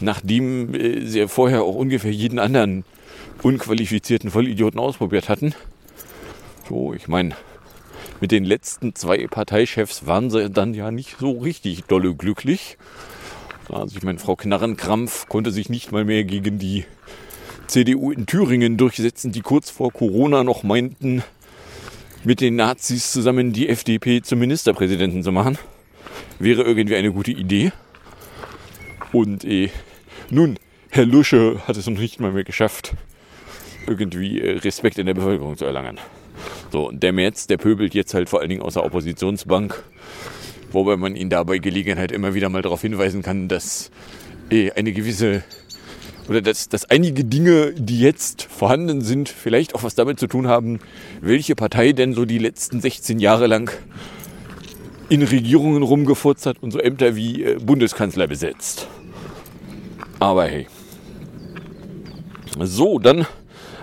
nachdem 0.00 0.74
äh, 0.74 1.04
sie 1.04 1.28
vorher 1.28 1.64
auch 1.64 1.74
ungefähr 1.74 2.10
jeden 2.10 2.38
anderen 2.38 2.86
unqualifizierten 3.42 4.30
Vollidioten 4.30 4.80
ausprobiert 4.80 5.28
hatten. 5.28 5.54
So, 6.68 6.94
ich 6.94 7.08
meine, 7.08 7.34
mit 8.20 8.30
den 8.30 8.44
letzten 8.44 8.94
zwei 8.94 9.26
Parteichefs 9.26 10.06
waren 10.06 10.30
sie 10.30 10.48
dann 10.48 10.74
ja 10.74 10.90
nicht 10.90 11.16
so 11.18 11.38
richtig 11.38 11.84
dolle 11.84 12.14
glücklich. 12.14 12.78
Also 13.68 13.96
ich 13.96 14.02
meine, 14.02 14.18
Frau 14.18 14.36
Knarrenkrampf 14.36 15.28
konnte 15.28 15.50
sich 15.50 15.68
nicht 15.68 15.92
mal 15.92 16.04
mehr 16.04 16.24
gegen 16.24 16.58
die 16.58 16.84
CDU 17.66 18.10
in 18.10 18.26
Thüringen 18.26 18.76
durchsetzen, 18.76 19.32
die 19.32 19.40
kurz 19.40 19.70
vor 19.70 19.92
Corona 19.92 20.44
noch 20.44 20.62
meinten, 20.62 21.22
mit 22.24 22.40
den 22.40 22.56
Nazis 22.56 23.12
zusammen 23.12 23.52
die 23.52 23.68
FDP 23.68 24.22
zum 24.22 24.38
Ministerpräsidenten 24.38 25.22
zu 25.22 25.32
machen. 25.32 25.58
Wäre 26.38 26.62
irgendwie 26.62 26.96
eine 26.96 27.12
gute 27.12 27.32
Idee. 27.32 27.72
Und 29.12 29.44
äh, 29.44 29.70
nun, 30.30 30.58
Herr 30.90 31.06
Lusche 31.06 31.60
hat 31.66 31.76
es 31.76 31.86
noch 31.86 31.98
nicht 31.98 32.20
mal 32.20 32.32
mehr 32.32 32.44
geschafft, 32.44 32.94
irgendwie 33.86 34.40
äh, 34.40 34.58
Respekt 34.58 34.98
in 34.98 35.06
der 35.06 35.14
Bevölkerung 35.14 35.56
zu 35.56 35.64
erlangen. 35.64 35.98
So, 36.70 36.88
und 36.88 37.02
der 37.02 37.12
Merz, 37.12 37.46
der 37.46 37.56
pöbelt 37.56 37.94
jetzt 37.94 38.14
halt 38.14 38.28
vor 38.28 38.40
allen 38.40 38.48
Dingen 38.48 38.62
aus 38.62 38.74
der 38.74 38.84
Oppositionsbank, 38.84 39.82
wobei 40.70 40.96
man 40.96 41.16
ihn 41.16 41.30
dabei 41.30 41.58
Gelegenheit 41.58 42.12
immer 42.12 42.34
wieder 42.34 42.48
mal 42.48 42.62
darauf 42.62 42.80
hinweisen 42.80 43.22
kann, 43.22 43.48
dass 43.48 43.90
äh, 44.50 44.72
eine 44.72 44.92
gewisse 44.92 45.42
oder 46.28 46.40
dass, 46.40 46.68
dass 46.68 46.84
einige 46.84 47.24
Dinge, 47.24 47.72
die 47.72 47.98
jetzt 47.98 48.42
vorhanden 48.44 49.00
sind, 49.00 49.28
vielleicht 49.28 49.74
auch 49.74 49.82
was 49.82 49.94
damit 49.94 50.20
zu 50.20 50.28
tun 50.28 50.46
haben, 50.46 50.78
welche 51.20 51.54
Partei 51.56 51.92
denn 51.92 52.14
so 52.14 52.24
die 52.24 52.38
letzten 52.38 52.80
16 52.80 53.18
Jahre 53.18 53.46
lang 53.48 53.70
in 55.08 55.22
Regierungen 55.22 55.82
rumgefurzt 55.82 56.46
hat 56.46 56.62
und 56.62 56.70
so 56.70 56.78
Ämter 56.78 57.16
wie 57.16 57.42
äh, 57.42 57.58
Bundeskanzler 57.58 58.26
besetzt. 58.28 58.88
Aber 60.20 60.44
hey. 60.44 60.66
So, 62.60 62.98
dann 62.98 63.26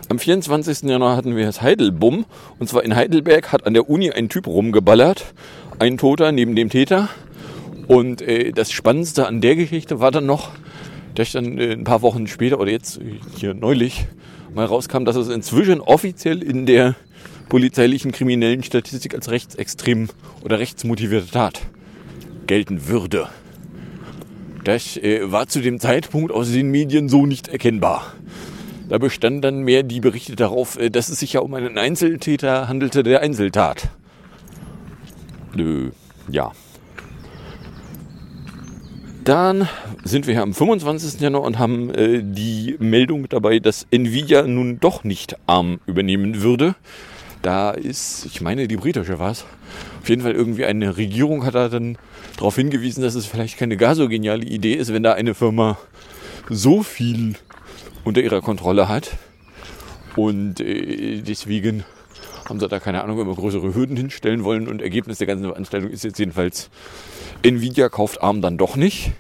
am 0.10 0.18
24. 0.18 0.90
Januar 0.90 1.16
hatten 1.16 1.36
wir 1.36 1.46
das 1.46 1.62
Heidelbum. 1.62 2.26
Und 2.58 2.68
zwar 2.68 2.84
in 2.84 2.96
Heidelberg 2.96 3.52
hat 3.52 3.66
an 3.66 3.74
der 3.76 3.90
Uni 3.90 4.12
ein 4.12 4.28
Typ 4.28 4.48
rumgeballert. 4.48 5.34
Ein 5.78 5.98
Toter 5.98 6.32
neben 6.32 6.56
dem 6.56 6.70
Täter. 6.70 7.10
Und 7.88 8.22
äh, 8.22 8.52
das 8.52 8.72
Spannendste 8.72 9.28
an 9.28 9.40
der 9.40 9.56
Geschichte 9.56 10.00
war 10.00 10.12
dann 10.12 10.26
noch, 10.26 10.50
dass 11.16 11.32
dann 11.32 11.58
äh, 11.58 11.74
ein 11.74 11.84
paar 11.84 12.02
Wochen 12.02 12.28
später 12.28 12.60
oder 12.60 12.72
jetzt 12.72 13.00
hier 13.38 13.54
neulich 13.54 14.08
mal 14.54 14.66
rauskam, 14.66 15.06
dass 15.06 15.16
es 15.16 15.30
inzwischen 15.30 15.80
offiziell 15.80 16.42
in 16.42 16.66
der 16.66 16.96
polizeilichen 17.48 18.12
kriminellen 18.12 18.64
Statistik 18.64 19.14
als 19.14 19.30
rechtsextrem 19.30 20.10
oder 20.44 20.60
rechtsmotivierte 20.60 21.32
Tat 21.32 21.62
gelten 22.48 22.88
würde. 22.88 23.30
Das 24.64 24.98
äh, 24.98 25.32
war 25.32 25.48
zu 25.48 25.62
dem 25.62 25.80
Zeitpunkt 25.80 26.32
aus 26.32 26.52
den 26.52 26.70
Medien 26.70 27.10
so 27.10 27.26
nicht 27.26 27.48
erkennbar. 27.48 28.14
Da 28.90 28.98
bestanden 28.98 29.42
dann 29.42 29.60
mehr 29.62 29.84
die 29.84 30.00
Berichte 30.00 30.36
darauf, 30.36 30.78
äh, 30.78 30.90
dass 30.90 31.10
es 31.10 31.20
sich 31.20 31.34
ja 31.34 31.42
um 31.42 31.54
einen 31.54 31.78
Einzeltäter 31.78 32.68
handelte, 32.68 33.04
der 33.04 33.22
Einzeltat. 33.22 33.90
Äh, 35.56 35.92
ja. 36.32 36.52
Dann 39.24 39.70
sind 40.04 40.26
wir 40.26 40.34
hier 40.34 40.42
am 40.42 40.56
25. 40.56 41.22
Januar 41.22 41.44
und 41.44 41.60
haben 41.60 41.94
äh, 41.94 42.24
die 42.24 42.78
Meldung 42.80 43.30
dabei, 43.30 43.60
dass 43.60 43.86
Nvidia 43.92 44.42
nun 44.44 44.80
doch 44.80 45.04
nicht 45.04 45.36
ARM 45.46 45.80
übernehmen 45.86 46.42
würde. 46.42 46.74
Da 47.44 47.72
ist, 47.72 48.26
ich 48.26 48.42
meine, 48.42 48.68
die 48.68 48.78
britische 48.78 49.20
war 49.20 49.32
es. 49.32 49.46
Auf 50.02 50.10
jeden 50.10 50.24
Fall 50.24 50.34
irgendwie 50.34 50.66
eine 50.66 50.98
Regierung 50.98 51.46
hat 51.46 51.54
da 51.54 51.70
dann 51.70 51.98
darauf 52.38 52.56
hingewiesen, 52.56 53.04
dass 53.04 53.14
es 53.14 53.28
vielleicht 53.28 53.58
keine 53.58 53.78
gar 53.78 53.94
so 53.94 54.10
geniale 54.10 54.44
Idee 54.44 54.74
ist, 54.74 54.92
wenn 54.92 55.04
da 55.04 55.14
eine 55.14 55.36
Firma 55.36 55.78
so 56.50 56.82
viel 56.82 57.36
unter 58.04 58.22
ihrer 58.22 58.42
Kontrolle 58.42 58.88
hat. 58.88 59.12
Und 60.16 60.60
äh, 60.60 61.22
deswegen 61.22 61.84
haben 62.48 62.60
sie 62.60 62.68
da 62.68 62.80
keine 62.80 63.04
Ahnung, 63.04 63.20
immer 63.20 63.36
größere 63.36 63.74
Hürden 63.76 63.96
hinstellen 63.96 64.44
wollen. 64.44 64.68
Und 64.68 64.82
Ergebnis 64.82 65.20
der 65.20 65.28
ganzen 65.28 65.46
Veranstaltung 65.46 65.92
ist 65.92 66.04
jetzt 66.04 66.20
jedenfalls, 66.20 66.70
Nvidia 67.44 67.90
kauft 67.90 68.22
ARM 68.22 68.42
dann 68.42 68.58
doch 68.58 68.76
nicht. 68.76 69.12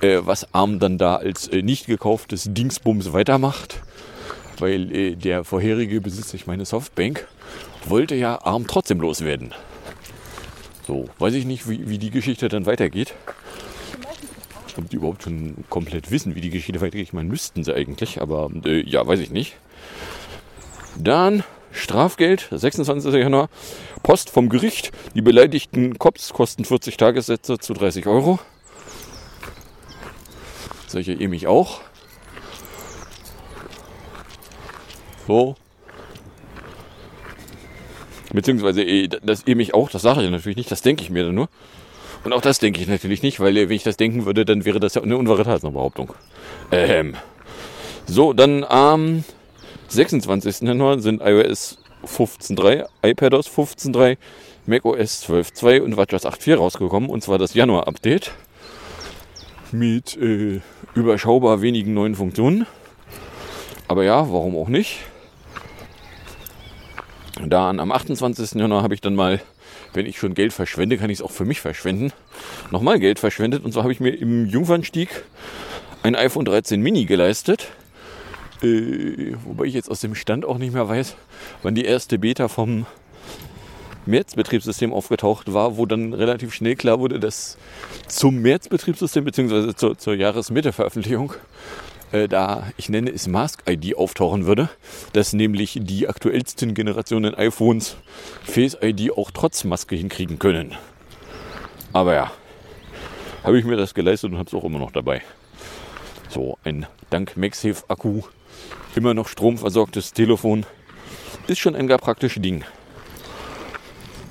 Äh, 0.00 0.20
was 0.20 0.52
ARM 0.54 0.78
dann 0.78 0.98
da 0.98 1.16
als 1.16 1.48
äh, 1.48 1.62
nicht 1.62 1.86
gekauftes 1.86 2.46
Dingsbums 2.48 3.12
weitermacht. 3.12 3.82
Weil 4.58 5.16
der 5.16 5.44
vorherige 5.44 6.00
Besitzer, 6.00 6.34
ich 6.34 6.46
meine 6.46 6.64
Softbank, 6.64 7.28
wollte 7.84 8.14
ja 8.14 8.40
ARM 8.42 8.66
trotzdem 8.66 9.00
loswerden. 9.00 9.52
So, 10.86 11.10
weiß 11.18 11.34
ich 11.34 11.44
nicht, 11.44 11.68
wie, 11.68 11.90
wie 11.90 11.98
die 11.98 12.10
Geschichte 12.10 12.48
dann 12.48 12.64
weitergeht 12.64 13.12
ob 14.78 14.88
die 14.90 14.96
überhaupt 14.96 15.22
schon 15.22 15.64
komplett 15.68 16.10
wissen, 16.10 16.34
wie 16.34 16.40
die 16.40 16.50
Geschichte 16.50 16.80
weitergeht. 16.80 17.08
Ich 17.08 17.12
meine, 17.12 17.28
müssten 17.28 17.64
sie 17.64 17.74
eigentlich, 17.74 18.20
aber 18.20 18.50
äh, 18.64 18.80
ja, 18.88 19.06
weiß 19.06 19.20
ich 19.20 19.30
nicht. 19.30 19.56
Dann 20.98 21.44
Strafgeld, 21.72 22.48
26. 22.50 23.14
Januar. 23.14 23.48
Post 24.02 24.30
vom 24.30 24.48
Gericht. 24.48 24.92
Die 25.14 25.22
beleidigten 25.22 25.98
Cops 25.98 26.32
kosten 26.32 26.64
40 26.64 26.96
Tagessätze 26.96 27.58
zu 27.58 27.74
30 27.74 28.06
Euro. 28.06 28.38
Solche 30.86 31.12
ihr 31.12 31.28
mich 31.28 31.46
auch. 31.46 31.80
So. 35.26 35.56
Beziehungsweise, 38.32 38.82
eh, 38.82 39.08
das 39.08 39.42
ihr 39.46 39.56
mich 39.56 39.74
auch, 39.74 39.90
das 39.90 40.02
sage 40.02 40.22
ich 40.22 40.30
natürlich 40.30 40.56
nicht, 40.56 40.70
das 40.70 40.82
denke 40.82 41.02
ich 41.02 41.10
mir 41.10 41.24
dann 41.24 41.34
nur. 41.34 41.48
Und 42.24 42.32
auch 42.32 42.40
das 42.40 42.58
denke 42.58 42.80
ich 42.80 42.88
natürlich 42.88 43.22
nicht, 43.22 43.40
weil 43.40 43.54
wenn 43.54 43.70
ich 43.70 43.84
das 43.84 43.96
denken 43.96 44.26
würde, 44.26 44.44
dann 44.44 44.64
wäre 44.64 44.80
das 44.80 44.94
ja 44.94 45.02
eine 45.02 45.16
unwahre 45.16 45.44
Tatsache-Behauptung. 45.44 46.12
Ähm. 46.72 47.14
So, 48.06 48.32
dann 48.32 48.64
am 48.64 49.24
26. 49.88 50.60
Januar 50.62 51.00
sind 51.00 51.20
iOS 51.22 51.78
15.3, 52.04 52.86
iPadOS 53.02 53.48
15.3, 53.48 54.16
macOS 54.66 55.24
12.2 55.28 55.80
und 55.80 55.96
WatchOS 55.96 56.24
8.4 56.24 56.56
rausgekommen. 56.56 57.10
Und 57.10 57.22
zwar 57.22 57.38
das 57.38 57.54
Januar-Update 57.54 58.32
mit 59.72 60.16
äh, 60.16 60.60
überschaubar 60.94 61.62
wenigen 61.62 61.94
neuen 61.94 62.14
Funktionen. 62.14 62.66
Aber 63.88 64.04
ja, 64.04 64.32
warum 64.32 64.56
auch 64.56 64.68
nicht? 64.68 65.00
Dann 67.44 67.80
am 67.80 67.92
28. 67.92 68.52
Januar 68.52 68.82
habe 68.82 68.94
ich 68.94 69.00
dann 69.00 69.14
mal 69.14 69.40
wenn 69.96 70.06
ich 70.06 70.18
schon 70.18 70.34
Geld 70.34 70.52
verschwende, 70.52 70.96
kann 70.98 71.10
ich 71.10 71.18
es 71.18 71.22
auch 71.22 71.30
für 71.30 71.44
mich 71.44 71.60
verschwenden. 71.60 72.12
Nochmal 72.70 73.00
Geld 73.00 73.18
verschwendet. 73.18 73.64
Und 73.64 73.72
zwar 73.72 73.82
habe 73.82 73.92
ich 73.92 74.00
mir 74.00 74.10
im 74.10 74.46
Jungfernstieg 74.46 75.08
ein 76.02 76.14
iPhone 76.14 76.44
13 76.44 76.80
Mini 76.80 77.04
geleistet. 77.06 77.68
Äh, 78.62 79.34
wobei 79.44 79.64
ich 79.64 79.74
jetzt 79.74 79.90
aus 79.90 80.00
dem 80.00 80.14
Stand 80.14 80.44
auch 80.44 80.58
nicht 80.58 80.72
mehr 80.72 80.88
weiß, 80.88 81.16
wann 81.62 81.74
die 81.74 81.84
erste 81.84 82.18
Beta 82.18 82.48
vom 82.48 82.86
März-Betriebssystem 84.06 84.92
aufgetaucht 84.92 85.52
war, 85.52 85.76
wo 85.76 85.84
dann 85.84 86.12
relativ 86.12 86.54
schnell 86.54 86.76
klar 86.76 87.00
wurde, 87.00 87.18
dass 87.18 87.58
zum 88.06 88.36
März-Betriebssystem 88.36 89.24
bzw. 89.24 89.74
Zur, 89.74 89.98
zur 89.98 90.14
Jahresmitte-Veröffentlichung 90.14 91.34
äh, 92.12 92.28
da, 92.28 92.68
ich 92.76 92.88
nenne 92.88 93.10
es 93.10 93.26
Mask-ID, 93.26 93.96
auftauchen 93.96 94.46
würde, 94.46 94.68
dass 95.12 95.32
nämlich 95.32 95.78
die 95.82 96.08
aktuellsten 96.08 96.74
Generationen 96.74 97.34
iPhones 97.34 97.96
Face-ID 98.44 99.12
auch 99.12 99.30
trotz 99.30 99.64
Maske 99.64 99.96
hinkriegen 99.96 100.38
können. 100.38 100.74
Aber 101.92 102.14
ja, 102.14 102.30
habe 103.42 103.58
ich 103.58 103.64
mir 103.64 103.76
das 103.76 103.94
geleistet 103.94 104.32
und 104.32 104.38
habe 104.38 104.48
es 104.48 104.54
auch 104.54 104.64
immer 104.64 104.78
noch 104.78 104.92
dabei. 104.92 105.22
So, 106.28 106.58
ein 106.64 106.86
dank 107.10 107.36
MagSafe-Akku 107.36 108.22
immer 108.94 109.14
noch 109.14 109.28
stromversorgtes 109.28 110.12
Telefon 110.12 110.66
ist 111.46 111.58
schon 111.58 111.76
ein 111.76 111.86
gar 111.86 111.98
praktisches 111.98 112.42
Ding. 112.42 112.64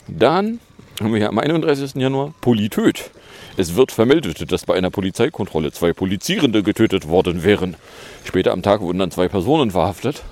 Dann 0.07 0.59
haben 0.99 1.11
wir 1.11 1.19
hier 1.19 1.29
am 1.29 1.39
31. 1.39 1.95
Januar 1.95 2.33
Politöt. 2.41 3.11
Es 3.57 3.75
wird 3.75 3.91
vermeldet, 3.91 4.51
dass 4.51 4.65
bei 4.65 4.75
einer 4.75 4.89
Polizeikontrolle 4.89 5.71
zwei 5.71 5.93
Polizierende 5.93 6.61
getötet 6.63 7.07
worden 7.07 7.43
wären. 7.43 7.77
Später 8.25 8.51
am 8.51 8.61
Tag 8.61 8.81
wurden 8.81 8.99
dann 8.99 9.11
zwei 9.11 9.27
Personen 9.27 9.71
verhaftet. 9.71 10.23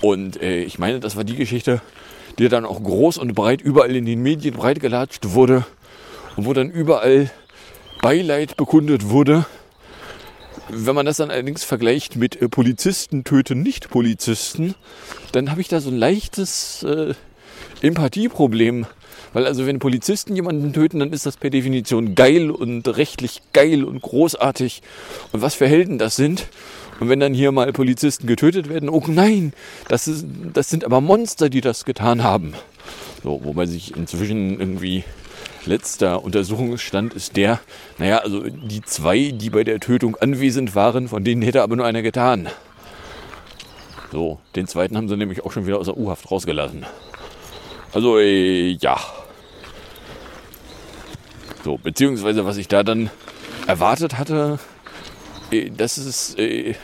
Und 0.00 0.40
äh, 0.40 0.62
ich 0.62 0.78
meine, 0.78 1.00
das 1.00 1.16
war 1.16 1.24
die 1.24 1.36
Geschichte, 1.36 1.80
die 2.38 2.48
dann 2.48 2.64
auch 2.64 2.82
groß 2.82 3.18
und 3.18 3.34
breit 3.34 3.60
überall 3.60 3.94
in 3.94 4.04
den 4.04 4.22
Medien 4.22 4.54
breitgelatscht 4.54 5.30
wurde. 5.30 5.64
Und 6.36 6.46
wo 6.46 6.52
dann 6.52 6.70
überall 6.70 7.30
Beileid 8.00 8.56
bekundet 8.56 9.08
wurde. 9.10 9.46
Wenn 10.68 10.94
man 10.94 11.06
das 11.06 11.18
dann 11.18 11.30
allerdings 11.30 11.64
vergleicht 11.64 12.16
mit 12.16 12.40
äh, 12.40 12.48
Polizisten 12.48 13.24
töten 13.24 13.62
Nicht-Polizisten, 13.62 14.74
dann 15.32 15.50
habe 15.50 15.60
ich 15.60 15.68
da 15.68 15.80
so 15.80 15.90
ein 15.90 15.96
leichtes 15.96 16.82
äh, 16.82 17.14
Empathieproblem 17.80 18.86
Weil 19.32 19.46
also 19.46 19.66
wenn 19.66 19.78
Polizisten 19.78 20.36
jemanden 20.36 20.72
töten, 20.72 21.00
dann 21.00 21.12
ist 21.12 21.26
das 21.26 21.36
per 21.36 21.50
Definition 21.50 22.14
geil 22.14 22.50
und 22.50 22.86
rechtlich 22.96 23.40
geil 23.52 23.84
und 23.84 24.02
großartig. 24.02 24.82
Und 25.32 25.42
was 25.42 25.54
für 25.54 25.66
Helden 25.66 25.98
das 25.98 26.16
sind. 26.16 26.48
Und 27.00 27.08
wenn 27.08 27.20
dann 27.20 27.34
hier 27.34 27.50
mal 27.50 27.72
Polizisten 27.72 28.26
getötet 28.26 28.68
werden, 28.68 28.88
oh 28.88 29.02
nein, 29.06 29.52
das, 29.88 30.06
ist, 30.06 30.24
das 30.52 30.70
sind 30.70 30.84
aber 30.84 31.00
Monster, 31.00 31.48
die 31.48 31.60
das 31.60 31.84
getan 31.84 32.22
haben. 32.22 32.54
So, 33.22 33.40
wobei 33.44 33.66
sich 33.66 33.96
inzwischen 33.96 34.60
irgendwie 34.60 35.04
letzter 35.64 36.22
Untersuchungsstand 36.22 37.14
ist 37.14 37.36
der, 37.36 37.60
naja, 37.98 38.18
also 38.18 38.42
die 38.48 38.82
zwei, 38.82 39.32
die 39.32 39.50
bei 39.50 39.64
der 39.64 39.80
Tötung 39.80 40.16
anwesend 40.16 40.74
waren, 40.74 41.08
von 41.08 41.24
denen 41.24 41.42
hätte 41.42 41.62
aber 41.62 41.76
nur 41.76 41.86
einer 41.86 42.02
getan. 42.02 42.48
So, 44.10 44.38
den 44.56 44.66
zweiten 44.66 44.96
haben 44.96 45.08
sie 45.08 45.16
nämlich 45.16 45.44
auch 45.44 45.52
schon 45.52 45.66
wieder 45.66 45.78
aus 45.78 45.86
der 45.86 45.96
U-Haft 45.96 46.30
rausgelassen. 46.30 46.84
Also, 47.92 48.18
äh, 48.18 48.76
ja. 48.80 48.98
So, 51.64 51.78
beziehungsweise 51.78 52.44
was 52.44 52.56
ich 52.56 52.68
da 52.68 52.82
dann 52.82 53.10
erwartet 53.66 54.18
hatte, 54.18 54.58
äh, 55.50 55.70
das 55.70 55.98
ist, 55.98 56.38
äh, 56.38 56.74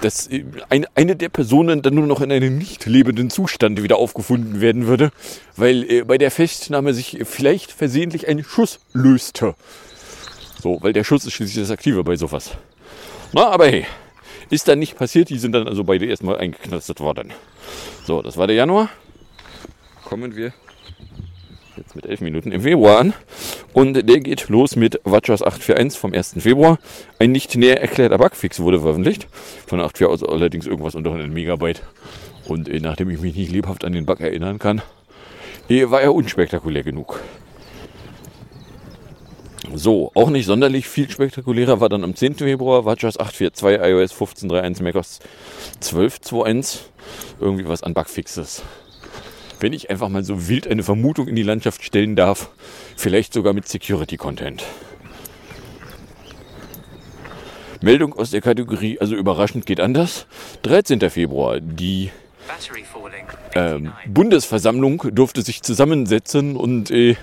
dass 0.00 0.28
äh, 0.28 0.44
eine, 0.68 1.16
der 1.16 1.28
Personen 1.28 1.82
dann 1.82 1.94
nur 1.94 2.06
noch 2.06 2.20
in 2.20 2.30
einem 2.30 2.56
nicht 2.56 2.86
lebenden 2.86 3.30
Zustand 3.30 3.82
wieder 3.82 3.96
aufgefunden 3.96 4.60
werden 4.60 4.86
würde, 4.86 5.10
weil 5.56 6.04
bei 6.04 6.18
der 6.18 6.30
Festnahme 6.30 6.94
sich 6.94 7.20
vielleicht 7.24 7.72
versehentlich 7.72 8.28
ein 8.28 8.44
Schuss 8.44 8.80
löste. 8.92 9.54
So, 10.62 10.78
weil 10.82 10.92
der 10.92 11.04
Schuss 11.04 11.26
ist 11.26 11.32
schließlich 11.32 11.64
das 11.64 11.70
Aktive 11.70 12.04
bei 12.04 12.16
sowas. 12.16 12.52
Na, 13.32 13.48
aber 13.48 13.66
hey, 13.66 13.86
ist 14.50 14.68
dann 14.68 14.78
nicht 14.78 14.96
passiert. 14.96 15.30
Die 15.30 15.38
sind 15.38 15.52
dann 15.52 15.66
also 15.66 15.84
beide 15.84 16.06
erstmal 16.06 16.38
eingeknastet 16.38 17.00
worden. 17.00 17.32
So, 18.06 18.22
das 18.22 18.36
war 18.36 18.46
der 18.46 18.56
Januar. 18.56 18.88
Kommen 20.04 20.36
wir 20.36 20.52
jetzt 21.76 21.96
mit 21.96 22.06
11 22.06 22.20
Minuten 22.20 22.52
im 22.52 22.62
Februar 22.62 22.98
an. 22.98 23.12
Und 23.72 23.94
der 24.08 24.20
geht 24.20 24.48
los 24.48 24.76
mit 24.76 25.00
WatchOS 25.04 25.42
8.4.1 25.44 25.98
vom 25.98 26.12
1. 26.12 26.34
Februar. 26.38 26.78
Ein 27.18 27.32
nicht 27.32 27.54
näher 27.56 27.80
erklärter 27.80 28.18
Bugfix 28.18 28.60
wurde 28.60 28.80
veröffentlicht. 28.80 29.28
Von 29.66 29.80
8.4 29.80 30.06
aus 30.06 30.22
allerdings 30.22 30.66
irgendwas 30.66 30.94
unter 30.94 31.10
100 31.10 31.30
Megabyte. 31.32 31.82
Und 32.46 32.68
äh, 32.68 32.80
nachdem 32.80 33.10
ich 33.10 33.20
mich 33.20 33.34
nicht 33.34 33.52
lebhaft 33.52 33.84
an 33.84 33.92
den 33.92 34.06
Bug 34.06 34.20
erinnern 34.20 34.58
kann, 34.58 34.82
äh, 35.68 35.90
war 35.90 36.02
er 36.02 36.14
unspektakulär 36.14 36.82
genug. 36.82 37.20
So, 39.72 40.12
auch 40.14 40.28
nicht 40.30 40.44
sonderlich 40.44 40.86
viel 40.86 41.10
spektakulärer 41.10 41.80
war 41.80 41.88
dann 41.88 42.04
am 42.04 42.14
10. 42.14 42.36
Februar 42.36 42.84
WatchOS 42.84 43.18
8.4.2 43.18 43.88
iOS 43.88 44.12
15.3.1 44.12 44.82
macOS 44.82 45.20
12.2.1 45.80 46.80
irgendwie 47.40 47.66
was 47.66 47.82
an 47.82 47.94
Bugfixes 47.94 48.62
wenn 49.60 49.72
ich 49.72 49.90
einfach 49.90 50.08
mal 50.08 50.24
so 50.24 50.48
wild 50.48 50.66
eine 50.66 50.82
Vermutung 50.82 51.28
in 51.28 51.36
die 51.36 51.42
Landschaft 51.42 51.82
stellen 51.82 52.16
darf, 52.16 52.50
vielleicht 52.96 53.32
sogar 53.32 53.52
mit 53.52 53.68
Security-Content. 53.68 54.64
Meldung 57.80 58.14
aus 58.14 58.30
der 58.30 58.40
Kategorie, 58.40 58.98
also 58.98 59.14
überraschend 59.14 59.66
geht 59.66 59.80
anders. 59.80 60.26
13. 60.62 61.10
Februar, 61.10 61.60
die 61.60 62.10
ähm, 63.54 63.92
Bundesversammlung 64.06 65.02
durfte 65.12 65.42
sich 65.42 65.62
zusammensetzen 65.62 66.56
und 66.56 66.90
äh, 66.90 67.16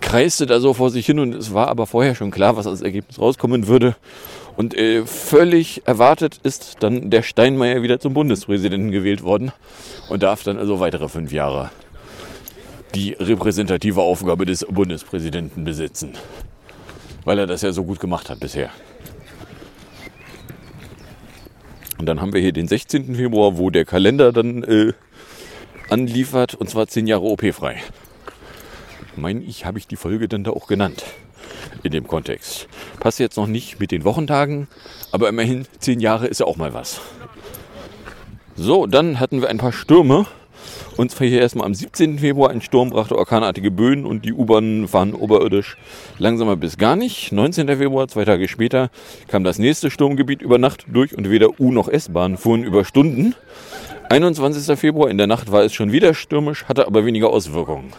kreiste 0.00 0.46
da 0.46 0.60
so 0.60 0.74
vor 0.74 0.90
sich 0.90 1.06
hin 1.06 1.18
und 1.18 1.34
es 1.34 1.52
war 1.52 1.68
aber 1.68 1.86
vorher 1.86 2.14
schon 2.14 2.30
klar, 2.30 2.56
was 2.56 2.66
als 2.66 2.82
Ergebnis 2.82 3.18
rauskommen 3.18 3.66
würde. 3.66 3.96
Und 4.56 4.74
äh, 4.74 5.04
völlig 5.04 5.86
erwartet 5.86 6.40
ist 6.42 6.76
dann 6.80 7.10
der 7.10 7.22
Steinmeier 7.22 7.82
wieder 7.82 8.00
zum 8.00 8.14
Bundespräsidenten 8.14 8.90
gewählt 8.90 9.22
worden 9.22 9.52
und 10.08 10.22
darf 10.22 10.42
dann 10.44 10.58
also 10.58 10.80
weitere 10.80 11.08
fünf 11.08 11.30
Jahre 11.30 11.70
die 12.94 13.12
repräsentative 13.12 14.00
Aufgabe 14.00 14.46
des 14.46 14.64
Bundespräsidenten 14.64 15.64
besitzen. 15.64 16.14
Weil 17.24 17.38
er 17.40 17.46
das 17.46 17.60
ja 17.60 17.72
so 17.72 17.84
gut 17.84 18.00
gemacht 18.00 18.30
hat 18.30 18.40
bisher. 18.40 18.70
Und 21.98 22.06
dann 22.06 22.20
haben 22.22 22.32
wir 22.32 22.40
hier 22.40 22.52
den 22.52 22.68
16. 22.68 23.14
Februar, 23.14 23.58
wo 23.58 23.68
der 23.68 23.84
Kalender 23.84 24.32
dann 24.32 24.62
äh, 24.64 24.92
anliefert, 25.90 26.54
und 26.54 26.70
zwar 26.70 26.86
zehn 26.86 27.06
Jahre 27.06 27.24
OP-frei. 27.24 27.82
Meine 29.16 29.42
ich, 29.42 29.66
habe 29.66 29.78
ich 29.78 29.86
die 29.86 29.96
Folge 29.96 30.28
dann 30.28 30.44
da 30.44 30.52
auch 30.52 30.66
genannt 30.66 31.04
in 31.82 31.92
dem 31.92 32.06
Kontext. 32.06 32.68
Passt 33.00 33.18
jetzt 33.18 33.36
noch 33.36 33.46
nicht 33.46 33.80
mit 33.80 33.90
den 33.90 34.04
Wochentagen, 34.04 34.68
aber 35.12 35.28
immerhin 35.28 35.66
zehn 35.78 36.00
Jahre 36.00 36.26
ist 36.26 36.40
ja 36.40 36.46
auch 36.46 36.56
mal 36.56 36.74
was. 36.74 37.00
So, 38.56 38.86
dann 38.86 39.20
hatten 39.20 39.42
wir 39.42 39.48
ein 39.48 39.58
paar 39.58 39.72
Stürme. 39.72 40.26
Und 40.96 41.10
zwar 41.10 41.26
hier 41.26 41.42
erstmal 41.42 41.66
am 41.66 41.74
17. 41.74 42.18
Februar 42.18 42.50
ein 42.50 42.62
Sturm 42.62 42.88
brachte 42.88 43.18
orkanartige 43.18 43.70
Böen 43.70 44.06
und 44.06 44.24
die 44.24 44.32
U-Bahnen 44.32 44.88
fahren 44.88 45.12
oberirdisch 45.12 45.76
langsamer 46.18 46.56
bis 46.56 46.78
gar 46.78 46.96
nicht. 46.96 47.32
19. 47.32 47.68
Februar, 47.68 48.08
zwei 48.08 48.24
Tage 48.24 48.48
später, 48.48 48.90
kam 49.28 49.44
das 49.44 49.58
nächste 49.58 49.90
Sturmgebiet 49.90 50.40
über 50.40 50.56
Nacht 50.56 50.86
durch 50.88 51.16
und 51.16 51.28
weder 51.28 51.60
U 51.60 51.70
noch 51.70 51.88
S-Bahn 51.88 52.38
fuhren 52.38 52.64
über 52.64 52.84
Stunden. 52.86 53.34
21. 54.08 54.78
Februar 54.78 55.10
in 55.10 55.18
der 55.18 55.26
Nacht 55.26 55.52
war 55.52 55.62
es 55.62 55.74
schon 55.74 55.92
wieder 55.92 56.14
stürmisch, 56.14 56.64
hatte 56.64 56.86
aber 56.86 57.04
weniger 57.04 57.28
Auswirkungen. 57.28 57.92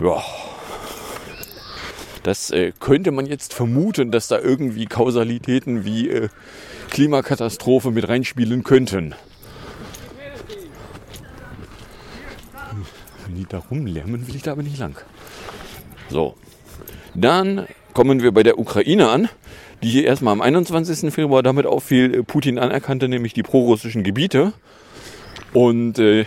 Ja, 0.00 0.22
das 2.26 2.50
äh, 2.50 2.72
könnte 2.80 3.12
man 3.12 3.26
jetzt 3.26 3.54
vermuten, 3.54 4.10
dass 4.10 4.26
da 4.26 4.40
irgendwie 4.40 4.86
Kausalitäten 4.86 5.84
wie 5.84 6.08
äh, 6.08 6.28
Klimakatastrophe 6.90 7.92
mit 7.92 8.08
reinspielen 8.08 8.64
könnten. 8.64 9.14
Wenn 13.24 13.36
die 13.36 13.46
da 13.48 13.58
rumlärmen, 13.58 14.26
will 14.26 14.34
ich 14.34 14.42
da 14.42 14.52
aber 14.52 14.64
nicht 14.64 14.78
lang. 14.78 14.96
So, 16.08 16.34
dann 17.14 17.68
kommen 17.92 18.20
wir 18.20 18.32
bei 18.32 18.42
der 18.42 18.58
Ukraine 18.58 19.08
an, 19.08 19.28
die 19.84 19.88
hier 19.88 20.04
erstmal 20.04 20.32
am 20.32 20.40
21. 20.40 21.14
Februar 21.14 21.44
damit 21.44 21.66
auffiel, 21.66 22.12
äh, 22.12 22.22
Putin 22.24 22.58
anerkannte, 22.58 23.08
nämlich 23.08 23.34
die 23.34 23.44
prorussischen 23.44 24.02
Gebiete. 24.02 24.52
Und 25.52 26.00
äh, 26.00 26.26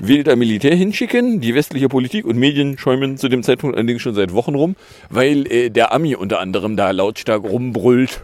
will 0.00 0.24
da 0.24 0.36
Militär 0.36 0.74
hinschicken. 0.74 1.40
Die 1.40 1.54
westliche 1.54 1.88
Politik 1.88 2.24
und 2.24 2.36
Medien 2.36 2.78
schäumen 2.78 3.16
zu 3.16 3.28
dem 3.28 3.42
Zeitpunkt 3.42 3.76
allerdings 3.76 4.02
schon 4.02 4.14
seit 4.14 4.32
Wochen 4.32 4.54
rum, 4.54 4.76
weil 5.10 5.50
äh, 5.50 5.70
der 5.70 5.92
Ami 5.92 6.14
unter 6.14 6.40
anderem 6.40 6.76
da 6.76 6.90
lautstark 6.90 7.44
rumbrüllt, 7.44 8.22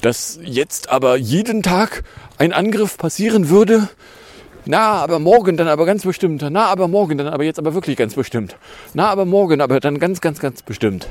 dass 0.00 0.38
jetzt 0.44 0.90
aber 0.90 1.16
jeden 1.16 1.62
Tag 1.62 2.04
ein 2.38 2.52
Angriff 2.52 2.96
passieren 2.98 3.48
würde. 3.48 3.88
Na, 4.64 4.92
aber 5.02 5.18
morgen 5.18 5.56
dann 5.56 5.66
aber 5.66 5.86
ganz 5.86 6.04
bestimmt. 6.04 6.44
Na, 6.48 6.66
aber 6.66 6.86
morgen 6.86 7.18
dann 7.18 7.26
aber 7.28 7.44
jetzt 7.44 7.58
aber 7.58 7.74
wirklich 7.74 7.96
ganz 7.96 8.14
bestimmt. 8.14 8.56
Na, 8.94 9.08
aber 9.08 9.24
morgen 9.24 9.60
aber 9.60 9.80
dann 9.80 9.98
ganz, 9.98 10.20
ganz, 10.20 10.38
ganz 10.38 10.62
bestimmt. 10.62 11.08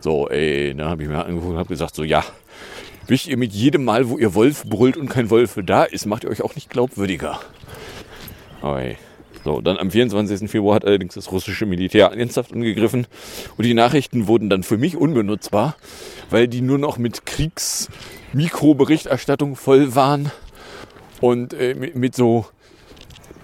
So, 0.00 0.28
ey, 0.28 0.74
da 0.74 0.90
habe 0.90 1.02
ich 1.02 1.08
mir 1.08 1.24
angeguckt 1.24 1.52
und 1.52 1.58
habe 1.58 1.68
gesagt, 1.68 1.94
so 1.94 2.02
ja, 2.02 2.24
wisst 3.06 3.28
ihr 3.28 3.36
mit 3.36 3.52
jedem 3.52 3.84
Mal, 3.84 4.08
wo 4.08 4.18
ihr 4.18 4.34
Wolf 4.34 4.64
brüllt 4.64 4.96
und 4.96 5.08
kein 5.08 5.30
Wolf 5.30 5.58
da 5.64 5.84
ist, 5.84 6.06
macht 6.06 6.24
ihr 6.24 6.30
euch 6.30 6.42
auch 6.42 6.56
nicht 6.56 6.70
glaubwürdiger. 6.70 7.38
Oi. 8.62 8.96
So, 9.48 9.60
dann 9.62 9.78
am 9.78 9.90
24. 9.90 10.50
Februar 10.50 10.74
hat 10.74 10.84
allerdings 10.84 11.14
das 11.14 11.32
russische 11.32 11.64
Militär 11.64 12.12
ernsthaft 12.12 12.52
angegriffen 12.52 13.06
und 13.56 13.64
die 13.64 13.72
Nachrichten 13.72 14.26
wurden 14.26 14.50
dann 14.50 14.62
für 14.62 14.76
mich 14.76 14.94
unbenutzbar, 14.94 15.74
weil 16.28 16.48
die 16.48 16.60
nur 16.60 16.76
noch 16.76 16.98
mit 16.98 17.24
Kriegsmikroberichterstattung 17.24 19.56
voll 19.56 19.94
waren 19.94 20.30
und 21.22 21.54
äh, 21.54 21.74
mit, 21.74 21.96
mit 21.96 22.14
so 22.14 22.44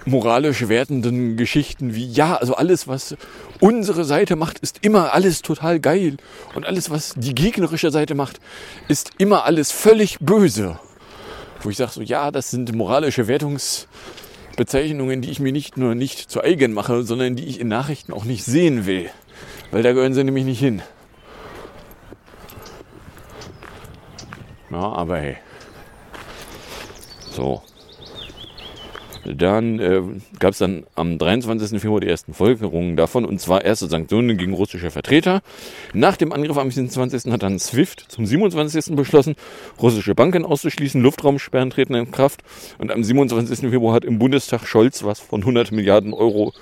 moralisch 0.04 0.68
wertenden 0.68 1.38
Geschichten 1.38 1.94
wie, 1.94 2.04
ja, 2.04 2.36
also 2.36 2.54
alles, 2.54 2.86
was 2.86 3.16
unsere 3.60 4.04
Seite 4.04 4.36
macht, 4.36 4.58
ist 4.58 4.80
immer 4.82 5.14
alles 5.14 5.40
total 5.40 5.80
geil. 5.80 6.18
Und 6.54 6.66
alles, 6.66 6.90
was 6.90 7.14
die 7.16 7.34
gegnerische 7.34 7.90
Seite 7.90 8.14
macht, 8.14 8.40
ist 8.88 9.12
immer 9.16 9.46
alles 9.46 9.72
völlig 9.72 10.18
böse. 10.20 10.78
Wo 11.62 11.70
ich 11.70 11.78
sage 11.78 11.92
so, 11.92 12.02
ja, 12.02 12.30
das 12.30 12.50
sind 12.50 12.74
moralische 12.74 13.26
Wertungs... 13.26 13.88
Bezeichnungen, 14.56 15.22
die 15.22 15.30
ich 15.30 15.40
mir 15.40 15.52
nicht 15.52 15.76
nur 15.76 15.94
nicht 15.94 16.30
zu 16.30 16.42
eigen 16.42 16.72
mache, 16.72 17.02
sondern 17.02 17.36
die 17.36 17.46
ich 17.46 17.60
in 17.60 17.68
Nachrichten 17.68 18.12
auch 18.12 18.24
nicht 18.24 18.44
sehen 18.44 18.86
will. 18.86 19.10
Weil 19.70 19.82
da 19.82 19.92
gehören 19.92 20.14
sie 20.14 20.24
nämlich 20.24 20.44
nicht 20.44 20.60
hin. 20.60 20.82
Ja, 24.70 24.92
aber 24.92 25.18
hey. 25.18 25.36
So. 27.30 27.62
Dann 29.24 29.78
äh, 29.78 30.02
gab 30.38 30.52
es 30.52 30.58
dann 30.58 30.84
am 30.94 31.18
23. 31.18 31.80
Februar 31.80 32.00
die 32.00 32.08
ersten 32.08 32.34
Folgerungen 32.34 32.96
davon, 32.96 33.24
und 33.24 33.40
zwar 33.40 33.64
erste 33.64 33.86
Sanktionen 33.86 34.36
gegen 34.36 34.52
russische 34.52 34.90
Vertreter. 34.90 35.40
Nach 35.92 36.16
dem 36.16 36.32
Angriff 36.32 36.56
am 36.58 36.70
27. 36.70 37.32
hat 37.32 37.42
dann 37.42 37.58
SWIFT 37.58 38.04
zum 38.08 38.26
27. 38.26 38.94
beschlossen, 38.96 39.34
russische 39.80 40.14
Banken 40.14 40.44
auszuschließen, 40.44 41.00
Luftraumsperren 41.00 41.70
treten 41.70 41.94
in 41.94 42.10
Kraft. 42.10 42.42
Und 42.78 42.92
am 42.92 43.02
27. 43.02 43.70
Februar 43.70 43.94
hat 43.94 44.04
im 44.04 44.18
Bundestag 44.18 44.66
Scholz 44.66 45.04
was 45.04 45.20
von 45.20 45.40
100 45.40 45.72
Milliarden 45.72 46.12
Euro, 46.12 46.52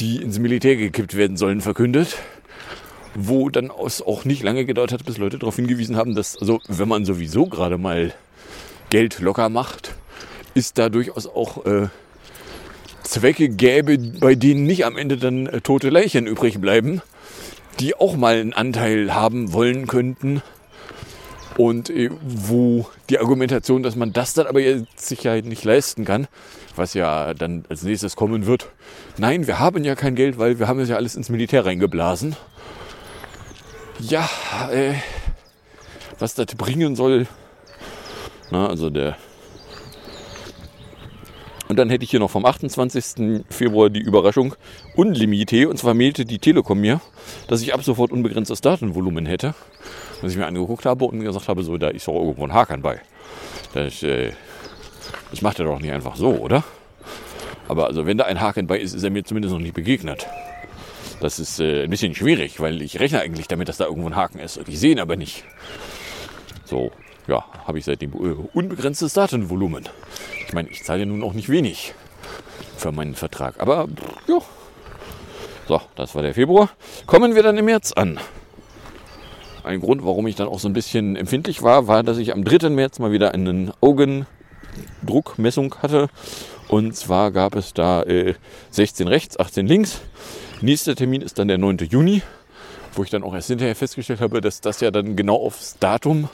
die 0.00 0.16
ins 0.16 0.38
Militär 0.38 0.76
gekippt 0.76 1.16
werden 1.16 1.36
sollen, 1.36 1.60
verkündet 1.60 2.16
wo 3.14 3.48
dann 3.48 3.72
es 3.84 4.02
auch 4.02 4.24
nicht 4.24 4.44
lange 4.44 4.64
gedauert 4.64 4.92
hat, 4.92 5.04
bis 5.04 5.18
Leute 5.18 5.38
darauf 5.38 5.56
hingewiesen 5.56 5.96
haben, 5.96 6.14
dass, 6.14 6.36
also 6.38 6.60
wenn 6.68 6.86
man 6.88 7.04
sowieso 7.04 7.46
gerade 7.46 7.76
mal 7.76 8.14
Geld 8.90 9.18
locker 9.20 9.48
macht, 9.48 9.94
ist 10.54 10.78
da 10.78 10.88
durchaus 10.88 11.26
auch 11.26 11.64
äh, 11.66 11.88
Zwecke 13.02 13.48
gäbe, 13.48 13.98
bei 13.98 14.34
denen 14.34 14.64
nicht 14.64 14.84
am 14.84 14.96
Ende 14.96 15.16
dann 15.16 15.46
äh, 15.46 15.60
tote 15.60 15.90
Leichen 15.90 16.26
übrig 16.26 16.60
bleiben, 16.60 17.02
die 17.78 17.94
auch 17.94 18.16
mal 18.16 18.36
einen 18.36 18.52
Anteil 18.52 19.14
haben 19.14 19.52
wollen 19.52 19.86
könnten. 19.86 20.42
Und 21.56 21.90
äh, 21.90 22.10
wo 22.22 22.86
die 23.10 23.18
Argumentation, 23.18 23.82
dass 23.82 23.96
man 23.96 24.12
das 24.12 24.34
dann 24.34 24.46
aber 24.46 24.60
jetzt 24.60 25.06
sicher 25.06 25.42
nicht 25.42 25.64
leisten 25.64 26.04
kann, 26.04 26.28
was 26.76 26.94
ja 26.94 27.34
dann 27.34 27.64
als 27.68 27.82
nächstes 27.82 28.16
kommen 28.16 28.46
wird. 28.46 28.68
Nein, 29.18 29.46
wir 29.46 29.58
haben 29.58 29.84
ja 29.84 29.94
kein 29.94 30.14
Geld, 30.14 30.38
weil 30.38 30.58
wir 30.58 30.68
haben 30.68 30.78
das 30.78 30.88
ja 30.88 30.96
alles 30.96 31.16
ins 31.16 31.28
Militär 31.28 31.66
reingeblasen. 31.66 32.36
Ja, 33.98 34.28
äh, 34.72 34.94
was 36.18 36.34
das 36.34 36.46
bringen 36.56 36.96
soll. 36.96 37.26
Na, 38.50 38.68
also 38.68 38.90
der. 38.90 39.16
Und 41.70 41.76
dann 41.76 41.88
hätte 41.88 42.02
ich 42.02 42.10
hier 42.10 42.18
noch 42.18 42.30
vom 42.32 42.44
28. 42.44 43.44
Februar 43.48 43.90
die 43.90 44.00
Überraschung 44.00 44.56
Unlimité. 44.96 45.66
Und 45.66 45.76
zwar 45.76 45.94
mailte 45.94 46.24
die 46.24 46.40
Telekom 46.40 46.80
mir, 46.80 47.00
dass 47.46 47.62
ich 47.62 47.72
ab 47.72 47.84
sofort 47.84 48.10
unbegrenztes 48.10 48.60
Datenvolumen 48.60 49.24
hätte. 49.24 49.54
Was 50.20 50.32
ich 50.32 50.36
mir 50.36 50.46
angeguckt 50.46 50.84
habe 50.84 51.04
und 51.04 51.20
gesagt 51.20 51.46
habe, 51.46 51.62
so, 51.62 51.78
da 51.78 51.86
ist 51.86 52.08
doch 52.08 52.14
irgendwo 52.14 52.42
ein 52.42 52.52
Haken 52.52 52.82
bei. 52.82 53.00
Das, 53.72 54.02
äh, 54.02 54.32
das 55.30 55.42
macht 55.42 55.60
er 55.60 55.66
doch 55.66 55.78
nicht 55.78 55.92
einfach 55.92 56.16
so, 56.16 56.30
oder? 56.30 56.64
Aber 57.68 57.86
also 57.86 58.04
wenn 58.04 58.18
da 58.18 58.24
ein 58.24 58.40
Haken 58.40 58.66
bei 58.66 58.80
ist, 58.80 58.92
ist 58.92 59.04
er 59.04 59.10
mir 59.10 59.22
zumindest 59.22 59.54
noch 59.54 59.60
nicht 59.60 59.74
begegnet. 59.74 60.26
Das 61.20 61.38
ist 61.38 61.60
äh, 61.60 61.84
ein 61.84 61.90
bisschen 61.90 62.16
schwierig, 62.16 62.58
weil 62.58 62.82
ich 62.82 62.98
rechne 62.98 63.20
eigentlich 63.20 63.46
damit, 63.46 63.68
dass 63.68 63.76
da 63.76 63.84
irgendwo 63.84 64.08
ein 64.08 64.16
Haken 64.16 64.40
ist. 64.40 64.58
Und 64.58 64.68
ich 64.68 64.80
sehe 64.80 64.90
ihn 64.90 64.98
aber 64.98 65.14
nicht. 65.14 65.44
So, 66.64 66.90
ja, 67.28 67.44
habe 67.64 67.78
ich 67.78 67.84
seitdem 67.84 68.12
äh, 68.14 68.34
unbegrenztes 68.54 69.12
Datenvolumen. 69.12 69.88
Ich 70.50 70.54
meine, 70.54 70.68
ich 70.68 70.82
zahle 70.82 71.06
nun 71.06 71.22
auch 71.22 71.32
nicht 71.32 71.48
wenig 71.48 71.94
für 72.76 72.90
meinen 72.90 73.14
Vertrag. 73.14 73.60
Aber 73.60 73.86
ja. 74.26 74.40
So, 75.68 75.80
das 75.94 76.16
war 76.16 76.22
der 76.24 76.34
Februar. 76.34 76.70
Kommen 77.06 77.36
wir 77.36 77.44
dann 77.44 77.56
im 77.56 77.66
März 77.66 77.92
an. 77.92 78.18
Ein 79.62 79.78
Grund, 79.78 80.04
warum 80.04 80.26
ich 80.26 80.34
dann 80.34 80.48
auch 80.48 80.58
so 80.58 80.68
ein 80.68 80.72
bisschen 80.72 81.14
empfindlich 81.14 81.62
war, 81.62 81.86
war, 81.86 82.02
dass 82.02 82.18
ich 82.18 82.32
am 82.32 82.42
3. 82.42 82.68
März 82.70 82.98
mal 82.98 83.12
wieder 83.12 83.32
einen 83.32 83.70
Augendruckmessung 83.80 85.76
hatte. 85.76 86.08
Und 86.66 86.96
zwar 86.96 87.30
gab 87.30 87.54
es 87.54 87.72
da 87.72 88.02
äh, 88.02 88.34
16 88.70 89.06
rechts, 89.06 89.38
18 89.38 89.68
links. 89.68 90.00
Nächster 90.62 90.96
Termin 90.96 91.22
ist 91.22 91.38
dann 91.38 91.46
der 91.46 91.58
9. 91.58 91.76
Juni, 91.88 92.22
wo 92.96 93.04
ich 93.04 93.10
dann 93.10 93.22
auch 93.22 93.34
erst 93.34 93.46
hinterher 93.46 93.76
festgestellt 93.76 94.20
habe, 94.20 94.40
dass 94.40 94.60
das 94.60 94.80
ja 94.80 94.90
dann 94.90 95.14
genau 95.14 95.36
aufs 95.36 95.76
Datum 95.78 96.28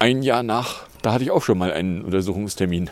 ein 0.00 0.24
Jahr 0.24 0.42
nach, 0.42 0.88
da 1.02 1.12
hatte 1.12 1.22
ich 1.22 1.30
auch 1.30 1.44
schon 1.44 1.58
mal 1.58 1.72
einen 1.72 2.02
Untersuchungstermin 2.02 2.90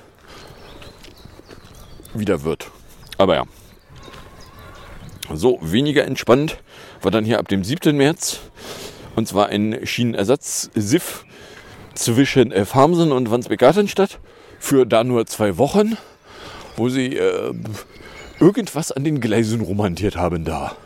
wieder 2.14 2.44
wird. 2.44 2.70
Aber 3.18 3.34
ja. 3.34 3.44
So, 5.32 5.58
weniger 5.62 6.04
entspannt 6.04 6.58
war 7.00 7.10
dann 7.10 7.24
hier 7.24 7.38
ab 7.38 7.48
dem 7.48 7.64
7. 7.64 7.96
März. 7.96 8.40
Und 9.14 9.28
zwar 9.28 9.48
ein 9.48 9.78
Schienenersatz-SIF 9.84 11.24
zwischen 11.94 12.52
äh, 12.52 12.64
Farmsen 12.64 13.12
und 13.12 13.30
Wandsbek-Gartenstadt 13.30 14.18
für 14.58 14.86
da 14.86 15.04
nur 15.04 15.26
zwei 15.26 15.58
Wochen, 15.58 15.96
wo 16.76 16.88
sie 16.88 17.16
äh, 17.16 17.52
irgendwas 18.40 18.92
an 18.92 19.04
den 19.04 19.20
Gleisen 19.20 19.60
romantiert 19.60 20.16
haben 20.16 20.44
da. 20.44 20.76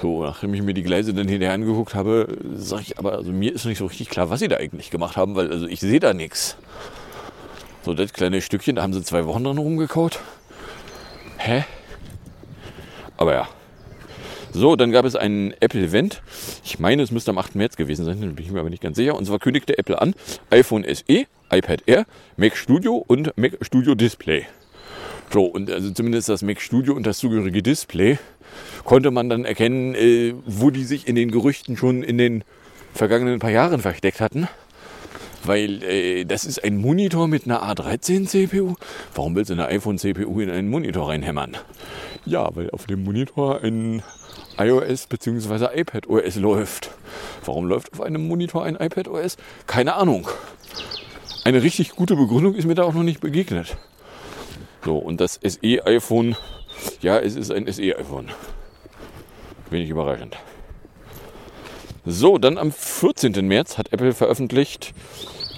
So, 0.00 0.24
nachdem 0.24 0.54
ich 0.54 0.62
mir 0.62 0.74
die 0.74 0.82
Gleise 0.82 1.12
dann 1.12 1.28
hinterher 1.28 1.54
angeguckt 1.54 1.94
habe, 1.94 2.38
sage 2.54 2.82
ich 2.86 2.98
aber, 2.98 3.12
also 3.12 3.32
mir 3.32 3.54
ist 3.54 3.66
nicht 3.66 3.78
so 3.78 3.86
richtig 3.86 4.08
klar, 4.08 4.30
was 4.30 4.40
sie 4.40 4.48
da 4.48 4.56
eigentlich 4.56 4.90
gemacht 4.90 5.16
haben, 5.16 5.34
weil 5.34 5.50
also 5.50 5.66
ich 5.66 5.80
sehe 5.80 6.00
da 6.00 6.14
nichts. 6.14 6.56
So, 7.82 7.94
das 7.94 8.12
kleine 8.12 8.42
Stückchen, 8.42 8.76
da 8.76 8.82
haben 8.82 8.92
sie 8.92 9.02
zwei 9.02 9.26
Wochen 9.26 9.44
dran 9.44 9.58
rumgekaut. 9.58 10.20
Hä? 11.38 11.64
Aber 13.16 13.32
ja. 13.32 13.48
So, 14.52 14.76
dann 14.76 14.90
gab 14.90 15.04
es 15.04 15.16
einen 15.16 15.54
Apple-Event. 15.60 16.22
Ich 16.64 16.78
meine, 16.78 17.02
es 17.02 17.10
müsste 17.10 17.30
am 17.30 17.38
8. 17.38 17.54
März 17.54 17.76
gewesen 17.76 18.04
sein, 18.04 18.18
bin 18.18 18.44
ich 18.44 18.50
mir 18.50 18.60
aber 18.60 18.70
nicht 18.70 18.82
ganz 18.82 18.96
sicher. 18.96 19.14
Und 19.14 19.24
zwar 19.24 19.38
kündigte 19.38 19.78
Apple 19.78 20.00
an, 20.00 20.14
iPhone 20.50 20.84
SE, 20.84 21.26
iPad 21.50 21.82
Air, 21.86 22.04
Mac 22.36 22.56
Studio 22.56 22.96
und 23.06 23.32
Mac 23.36 23.56
Studio 23.62 23.94
Display. 23.94 24.46
So, 25.32 25.44
und 25.44 25.70
also 25.70 25.90
zumindest 25.92 26.28
das 26.28 26.42
Mac 26.42 26.60
Studio 26.60 26.94
und 26.94 27.06
das 27.06 27.18
zugehörige 27.18 27.62
Display 27.62 28.18
konnte 28.84 29.10
man 29.10 29.28
dann 29.28 29.44
erkennen, 29.44 29.94
äh, 29.94 30.34
wo 30.44 30.70
die 30.70 30.84
sich 30.84 31.06
in 31.06 31.14
den 31.14 31.30
Gerüchten 31.30 31.76
schon 31.76 32.02
in 32.02 32.18
den 32.18 32.42
vergangenen 32.92 33.38
paar 33.38 33.50
Jahren 33.50 33.80
versteckt 33.80 34.20
hatten. 34.20 34.48
Weil 35.44 35.82
äh, 35.82 36.24
das 36.24 36.44
ist 36.44 36.62
ein 36.62 36.76
Monitor 36.76 37.28
mit 37.28 37.46
einer 37.46 37.62
A13 37.62 38.26
CPU. 38.26 38.74
Warum 39.14 39.34
willst 39.34 39.50
du 39.50 39.54
eine 39.54 39.66
iPhone 39.66 39.98
CPU 39.98 40.40
in 40.40 40.50
einen 40.50 40.68
Monitor 40.68 41.08
reinhämmern? 41.08 41.56
Ja, 42.26 42.54
weil 42.54 42.70
auf 42.70 42.86
dem 42.86 43.04
Monitor 43.04 43.62
ein 43.62 44.02
iOS 44.58 45.06
bzw. 45.06 45.68
iPad 45.74 46.06
OS 46.08 46.36
läuft. 46.36 46.90
Warum 47.44 47.66
läuft 47.66 47.92
auf 47.94 48.02
einem 48.02 48.28
Monitor 48.28 48.64
ein 48.64 48.76
iPad 48.76 49.08
OS? 49.08 49.36
Keine 49.66 49.94
Ahnung. 49.94 50.28
Eine 51.44 51.62
richtig 51.62 51.92
gute 51.92 52.16
Begründung 52.16 52.54
ist 52.54 52.66
mir 52.66 52.74
da 52.74 52.82
auch 52.82 52.92
noch 52.92 53.02
nicht 53.02 53.20
begegnet. 53.20 53.78
So, 54.84 54.98
und 54.98 55.20
das 55.20 55.40
SE-iPhone, 55.42 56.36
ja, 57.00 57.18
es 57.18 57.36
ist 57.36 57.50
ein 57.50 57.70
SE-iPhone. 57.70 58.30
Wenig 59.70 59.88
überraschend. 59.88 60.36
So, 62.06 62.38
dann 62.38 62.56
am 62.56 62.72
14. 62.72 63.32
März 63.46 63.76
hat 63.76 63.92
Apple 63.92 64.14
veröffentlicht 64.14 64.94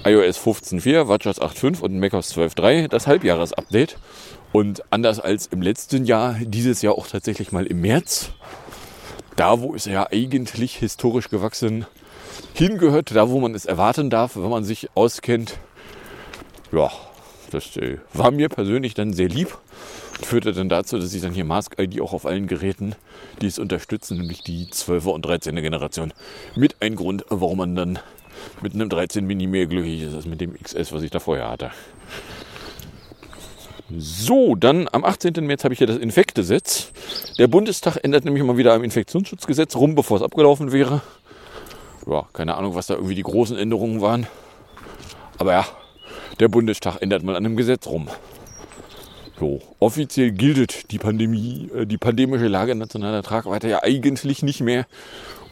iOS 0.05 0.41
15.4, 0.41 1.07
WatchOS 1.07 1.41
8.5 1.41 1.81
und 1.81 2.01
macOS 2.01 2.37
12.3, 2.37 2.89
das 2.89 3.07
Halbjahresupdate. 3.07 3.97
Und 4.51 4.83
anders 4.91 5.21
als 5.21 5.47
im 5.47 5.63
letzten 5.63 6.05
Jahr, 6.05 6.37
dieses 6.41 6.83
Jahr 6.83 6.95
auch 6.95 7.07
tatsächlich 7.07 7.53
mal 7.53 7.67
im 7.67 7.81
März. 7.81 8.31
Da, 9.37 9.61
wo 9.61 9.75
es 9.75 9.85
ja 9.85 10.09
eigentlich 10.11 10.77
historisch 10.77 11.31
gewachsen 11.31 11.87
hingehört, 12.55 13.15
da, 13.15 13.31
wo 13.31 13.41
man 13.41 13.55
es 13.55 13.65
erwarten 13.65 14.11
darf, 14.11 14.37
wenn 14.37 14.51
man 14.51 14.65
sich 14.65 14.89
auskennt. 14.95 15.59
Ja, 16.73 16.91
das 17.51 17.77
äh, 17.77 17.99
war 18.13 18.31
mir 18.31 18.49
persönlich 18.49 18.95
dann 18.95 19.13
sehr 19.13 19.29
lieb 19.29 19.57
führte 20.21 20.53
dann 20.53 20.69
dazu, 20.69 20.99
dass 20.99 21.15
ich 21.15 21.23
dann 21.23 21.33
hier 21.33 21.45
Mask 21.45 21.79
ID 21.79 22.01
auch 22.01 22.13
auf 22.13 22.27
allen 22.27 22.47
Geräten, 22.47 22.95
die 23.41 23.47
es 23.47 23.59
unterstützen, 23.59 24.19
nämlich 24.19 24.43
die 24.43 24.67
12er 24.67 25.11
und 25.11 25.27
13er 25.27 25.61
Generation, 25.61 26.13
mit 26.57 26.77
ein 26.81 26.97
Grund, 26.97 27.25
warum 27.29 27.59
man 27.59 27.75
dann 27.75 27.99
mit 28.61 28.75
einem 28.75 28.89
13 28.89 29.27
Mini 29.27 29.47
mehr 29.47 29.67
glücklich 29.67 30.03
ist 30.03 30.15
als 30.15 30.27
mit 30.27 30.41
dem 30.41 30.55
XS, 30.55 30.93
was 30.93 31.03
ich 31.03 31.11
da 31.11 31.21
vorher 31.21 31.49
hatte. 31.49 31.71
So, 33.99 34.55
dann 34.55 34.89
am 34.91 35.05
18. 35.05 35.35
März 35.47 35.65
habe 35.65 35.75
ich 35.75 35.79
hier 35.79 35.87
das 35.87 35.99
Infektgesetz. 35.99 36.93
Der 37.39 37.47
Bundestag 37.47 37.99
ändert 38.03 38.25
nämlich 38.25 38.43
mal 38.43 38.57
wieder 38.57 38.73
am 38.73 38.85
Infektionsschutzgesetz 38.85 39.77
rum, 39.77 39.95
bevor 39.95 40.17
es 40.17 40.23
abgelaufen 40.23 40.73
wäre. 40.73 41.03
Ja, 42.07 42.27
keine 42.33 42.57
Ahnung, 42.57 42.75
was 42.75 42.87
da 42.87 42.95
irgendwie 42.95 43.15
die 43.15 43.23
großen 43.23 43.57
Änderungen 43.57 44.01
waren. 44.01 44.27
Aber 45.39 45.53
ja, 45.53 45.67
der 46.41 46.49
Bundestag 46.49 47.03
ändert 47.03 47.23
mal 47.23 47.37
an 47.37 47.45
einem 47.45 47.57
Gesetz 47.57 47.87
rum. 47.87 48.09
So, 49.43 49.61
offiziell 49.81 50.31
gilt 50.31 50.93
die 50.93 50.99
Pandemie, 50.99 51.69
äh, 51.75 51.85
die 51.85 51.99
pandemische 51.99 52.47
Lage 52.47 52.77
nationaler 52.77 53.25
Tragweite 53.25 53.69
ja 53.69 53.83
eigentlich 53.83 54.45
nicht 54.45 54.61
mehr. 54.61 54.87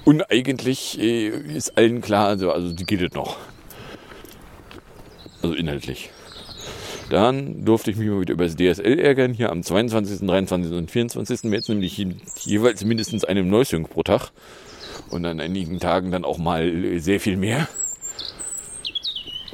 Und 0.05 0.31
eigentlich 0.31 0.96
äh, 1.00 1.26
ist 1.26 1.76
allen 1.76 2.00
klar, 2.00 2.29
also, 2.29 2.53
also 2.53 2.72
die 2.72 2.85
gilt 2.85 3.16
noch. 3.16 3.37
Also 5.42 5.57
inhaltlich. 5.57 6.11
Dann 7.11 7.64
durfte 7.64 7.90
ich 7.90 7.96
mich 7.96 8.09
mal 8.09 8.20
wieder 8.20 8.35
über 8.35 8.44
das 8.44 8.55
DSL 8.55 9.00
ärgern, 9.00 9.33
hier 9.33 9.50
am 9.50 9.64
22., 9.64 10.24
23. 10.24 10.72
und 10.72 10.88
24. 10.88 11.42
März, 11.50 11.68
nämlich 11.68 12.07
jeweils 12.44 12.85
mindestens 12.85 13.24
einem 13.24 13.48
Neusync 13.48 13.90
pro 13.90 14.05
Tag. 14.05 14.31
Und 15.11 15.26
an 15.26 15.40
einigen 15.40 15.81
Tagen 15.81 16.12
dann 16.12 16.24
auch 16.24 16.38
mal 16.38 17.00
sehr 17.00 17.18
viel 17.18 17.37
mehr. 17.37 17.66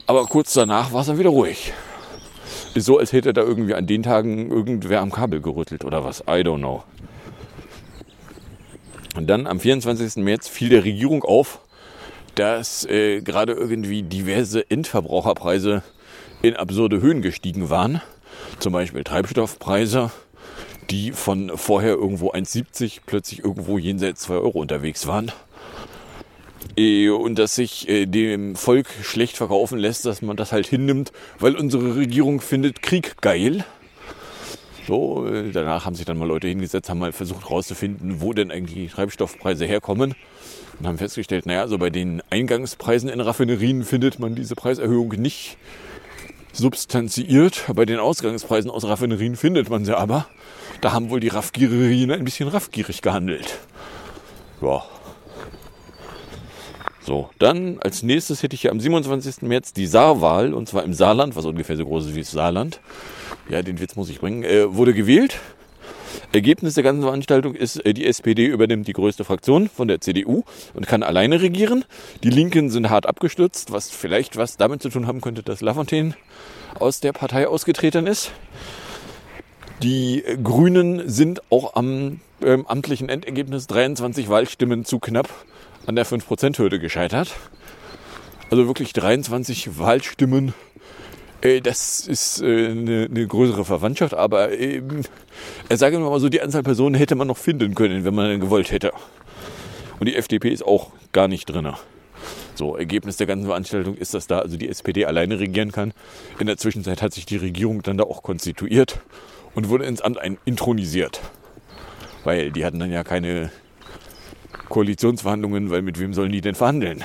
Aber 0.07 0.27
kurz 0.27 0.53
danach 0.53 0.92
war 0.92 1.01
es 1.01 1.07
dann 1.07 1.18
wieder 1.18 1.31
ruhig. 1.31 1.72
Ist 2.77 2.85
so, 2.85 2.99
als 2.99 3.15
hätte 3.15 3.33
da 3.33 3.41
irgendwie 3.41 3.73
an 3.73 3.87
den 3.87 4.03
Tagen 4.03 4.51
irgendwer 4.51 5.01
am 5.01 5.11
Kabel 5.11 5.41
gerüttelt 5.41 5.83
oder 5.83 6.05
was. 6.05 6.21
I 6.21 6.43
don't 6.43 6.59
know. 6.59 6.85
Und 9.17 9.29
dann 9.29 9.47
am 9.47 9.61
24. 9.61 10.23
März 10.23 10.47
fiel 10.47 10.69
der 10.69 10.85
Regierung 10.85 11.25
auf, 11.25 11.61
dass 12.35 12.85
äh, 12.85 13.23
gerade 13.23 13.55
irgendwie 13.55 14.03
diverse 14.03 14.71
Endverbraucherpreise 14.71 15.83
in 16.43 16.55
absurde 16.55 17.01
Höhen 17.01 17.23
gestiegen 17.23 17.71
waren. 17.71 18.03
Zum 18.59 18.75
Beispiel 18.75 19.05
Treibstoffpreise, 19.05 20.11
die 20.91 21.12
von 21.12 21.57
vorher 21.57 21.95
irgendwo 21.95 22.33
1,70 22.33 23.01
plötzlich 23.07 23.43
irgendwo 23.43 23.79
jenseits 23.79 24.21
2 24.25 24.35
Euro 24.35 24.59
unterwegs 24.59 25.07
waren. 25.07 25.33
Äh, 26.76 27.09
und 27.11 27.38
dass 27.38 27.55
sich 27.55 27.88
äh, 27.88 28.07
dem 28.07 28.57
Volk 28.57 28.88
schlecht 29.02 29.37
verkaufen 29.37 29.79
lässt, 29.79 30.07
dass 30.07 30.22
man 30.22 30.37
das 30.37 30.52
halt 30.52 30.66
hinnimmt, 30.66 31.12
weil 31.38 31.57
unsere 31.57 31.96
Regierung 31.96 32.40
findet 32.40 32.83
Krieg 32.83 33.20
geil. 33.20 33.64
So, 34.87 35.26
äh, 35.26 35.50
danach 35.50 35.85
haben 35.85 35.96
sich 35.96 36.07
dann 36.07 36.18
mal 36.18 36.29
Leute 36.29 36.48
hingesetzt, 36.48 36.88
haben 36.88 36.98
mal 36.98 37.12
versucht 37.12 37.48
herauszufinden, 37.48 38.20
wo 38.20 38.33
denn 38.33 38.50
eigentlich 38.50 38.76
die 38.76 38.88
Treibstoffpreise 38.88 39.66
herkommen 39.66 40.14
und 40.79 40.87
haben 40.87 40.98
festgestellt, 40.98 41.46
naja, 41.46 41.62
also 41.62 41.79
bei 41.79 41.90
den 41.90 42.22
Eingangspreisen 42.31 43.09
in 43.09 43.20
Raffinerien 43.20 43.85
findet 43.85 44.18
man 44.18 44.35
diese 44.35 44.55
Preiserhöhung 44.55 45.09
nicht, 45.09 45.57
substanziiert. 46.52 47.64
Bei 47.74 47.85
den 47.85 47.98
Ausgangspreisen 47.98 48.70
aus 48.70 48.85
Raffinerien 48.85 49.37
findet 49.37 49.68
man 49.70 49.85
sie 49.85 49.96
aber. 49.96 50.26
Da 50.81 50.92
haben 50.92 51.11
wohl 51.11 51.20
die 51.20 51.29
Raffgiererien 51.29 52.11
ein 52.11 52.24
bisschen 52.24 52.48
raffgierig 52.48 53.02
gehandelt. 53.02 53.59
Ja. 54.61 54.85
So, 57.07 57.31
dann 57.38 57.79
als 57.79 58.03
nächstes 58.03 58.42
hätte 58.42 58.57
ich 58.57 58.62
hier 58.62 58.73
am 58.73 58.81
27. 58.81 59.42
März 59.42 59.73
die 59.73 59.87
Saarwahl, 59.87 60.53
und 60.53 60.69
zwar 60.69 60.83
im 60.83 60.92
Saarland, 60.92 61.37
was 61.37 61.45
ungefähr 61.45 61.77
so 61.77 61.87
groß 61.87 62.07
ist 62.07 62.16
wie 62.16 62.21
das 62.23 62.33
Saarland. 62.33 62.81
Ja, 63.49 63.62
den 63.62 63.79
Witz 63.79 63.95
muss 63.95 64.11
ich 64.11 64.19
bringen. 64.19 64.42
Äh, 64.42 64.75
wurde 64.75 64.92
gewählt. 64.92 65.38
Ergebnis 66.33 66.75
der 66.75 66.83
ganzen 66.83 67.03
Veranstaltung 67.03 67.55
ist, 67.55 67.77
äh, 67.87 67.95
die 67.95 68.07
SPD 68.07 68.47
übernimmt 68.47 68.88
die 68.88 68.92
größte 68.92 69.23
Fraktion 69.23 69.69
von 69.69 69.87
der 69.87 70.01
CDU 70.01 70.42
und 70.75 70.88
kann 70.88 71.05
alleine 71.05 71.40
regieren. 71.40 71.85
Die 72.25 72.31
Linken 72.31 72.71
sind 72.71 72.90
hart 72.90 73.07
abgestürzt, 73.07 73.71
was 73.71 73.88
vielleicht 73.88 74.37
was 74.37 74.57
damit 74.57 74.83
zu 74.83 74.88
tun 74.88 75.07
haben 75.07 75.21
könnte, 75.21 75.45
dass 75.45 75.61
Lafontaine 75.61 76.16
aus 76.75 76.99
der 76.99 77.12
Partei 77.12 77.47
ausgetreten 77.47 78.09
ist. 78.09 78.33
Die 79.81 80.25
Grünen 80.42 81.09
sind 81.09 81.40
auch 81.51 81.77
am 81.77 82.19
ähm, 82.42 82.66
amtlichen 82.66 83.09
Endergebnis 83.09 83.69
23 83.69 84.29
Wahlstimmen 84.29 84.85
zu 84.85 84.99
knapp 84.99 85.29
an 85.87 85.96
der 85.96 86.07
5%-Hürde 86.07 86.79
gescheitert. 86.79 87.35
Also 88.51 88.66
wirklich 88.66 88.92
23 88.92 89.79
Wahlstimmen. 89.79 90.55
Äh, 91.40 91.61
das 91.61 92.07
ist 92.07 92.42
äh, 92.42 92.68
eine, 92.68 93.09
eine, 93.11 93.27
größere 93.27 93.64
Verwandtschaft, 93.64 94.14
aber 94.14 94.53
äh, 94.53 94.83
sagen 95.75 96.03
wir 96.03 96.11
mal 96.11 96.20
so, 96.20 96.29
die 96.29 96.42
Anzahl 96.42 96.62
Personen 96.62 96.94
hätte 96.94 97.14
man 97.14 97.29
noch 97.29 97.38
finden 97.38 97.75
können, 97.75 98.05
wenn 98.05 98.14
man 98.14 98.40
gewollt 98.40 98.70
hätte. 98.70 98.92
Und 99.99 100.07
die 100.07 100.16
FDP 100.16 100.51
ist 100.51 100.64
auch 100.64 100.92
gar 101.12 101.29
nicht 101.29 101.46
drin. 101.46 101.72
So, 102.55 102.77
Ergebnis 102.77 103.16
der 103.16 103.27
ganzen 103.27 103.46
Veranstaltung 103.46 103.96
ist, 103.96 104.14
dass 104.14 104.27
da 104.27 104.38
also 104.38 104.57
die 104.57 104.68
SPD 104.68 105.05
alleine 105.05 105.38
regieren 105.38 105.72
kann. 105.72 105.92
In 106.38 106.46
der 106.46 106.57
Zwischenzeit 106.57 107.03
hat 107.03 107.12
sich 107.12 107.27
die 107.27 107.37
Regierung 107.37 107.83
dann 107.83 107.99
da 107.99 108.05
auch 108.05 108.22
konstituiert 108.22 109.01
und 109.55 109.68
wurde 109.68 109.85
ins 109.85 110.01
Amt 110.01 110.18
intronisiert. 110.44 111.20
Weil 112.25 112.51
die 112.51 112.64
hatten 112.64 112.79
dann 112.79 112.90
ja 112.90 113.05
keine 113.05 113.51
Koalitionsverhandlungen, 114.69 115.71
weil 115.71 115.83
mit 115.83 115.99
wem 115.99 116.14
sollen 116.14 116.33
die 116.33 116.40
denn 116.40 116.55
verhandeln? 116.55 117.05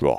Ja. 0.00 0.18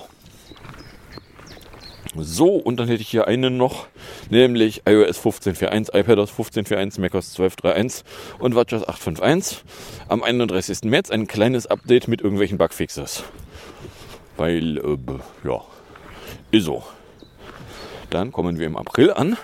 So, 2.15 2.55
und 2.55 2.79
dann 2.79 2.87
hätte 2.87 3.01
ich 3.01 3.09
hier 3.09 3.27
einen 3.27 3.57
noch, 3.57 3.87
nämlich 4.29 4.83
iOS 4.85 5.19
15.4.1, 5.19 5.97
iPadOS 5.97 6.31
15.4.1, 6.31 7.01
macOS 7.01 7.35
12.3.1 7.39 8.03
und 8.37 8.55
WatchOS 8.55 8.87
8.5.1. 8.87 9.61
Am 10.09 10.21
31. 10.21 10.83
März 10.83 11.09
ein 11.09 11.25
kleines 11.25 11.65
Update 11.65 12.07
mit 12.07 12.21
irgendwelchen 12.21 12.59
Bugfixes. 12.59 13.23
Weil, 14.37 14.77
äh, 14.77 14.97
ja, 15.43 15.63
ist 16.51 16.65
so. 16.65 16.83
Dann 18.11 18.31
kommen 18.31 18.59
wir 18.59 18.67
im 18.67 18.77
April 18.77 19.11
an. 19.11 19.37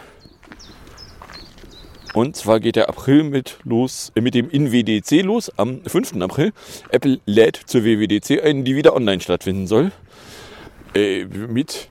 Und 2.20 2.36
zwar 2.36 2.60
geht 2.60 2.76
der 2.76 2.90
April 2.90 3.24
mit 3.24 3.60
los, 3.64 4.12
äh, 4.14 4.20
mit 4.20 4.34
dem 4.34 4.50
InWDC 4.50 5.22
los 5.22 5.50
am 5.56 5.80
5. 5.86 6.22
April. 6.22 6.52
Apple 6.92 7.22
lädt 7.26 7.56
zur 7.56 7.86
WWDC 7.86 8.44
ein, 8.44 8.66
die 8.66 8.76
wieder 8.76 8.94
online 8.94 9.22
stattfinden 9.22 9.68
soll. 9.68 9.94
Äh, 10.94 11.24
mit 11.24 11.88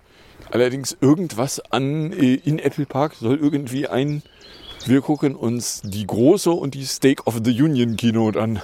allerdings 0.51 0.99
irgendwas 1.01 1.61
an 1.73 2.13
äh, 2.13 2.35
in 2.35 2.59
Apple 2.59 2.85
Park 2.85 3.15
soll 3.15 3.39
irgendwie 3.39 3.87
ein 3.89 4.23
wir 4.85 5.01
gucken 5.01 5.35
uns 5.35 5.81
die 5.83 6.07
große 6.07 6.51
und 6.51 6.75
die 6.75 6.85
Stake 6.85 7.23
of 7.25 7.41
the 7.43 7.63
Union 7.63 7.97
Keynote 7.97 8.39
an 8.39 8.61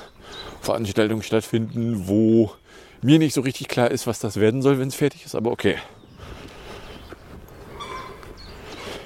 Veranstaltung 0.60 1.22
stattfinden, 1.22 2.06
wo 2.08 2.52
mir 3.00 3.18
nicht 3.18 3.32
so 3.32 3.40
richtig 3.40 3.68
klar 3.68 3.90
ist, 3.90 4.06
was 4.06 4.18
das 4.18 4.38
werden 4.38 4.60
soll, 4.60 4.78
wenn 4.78 4.88
es 4.88 4.96
fertig 4.96 5.24
ist, 5.24 5.34
aber 5.34 5.50
okay. 5.50 5.76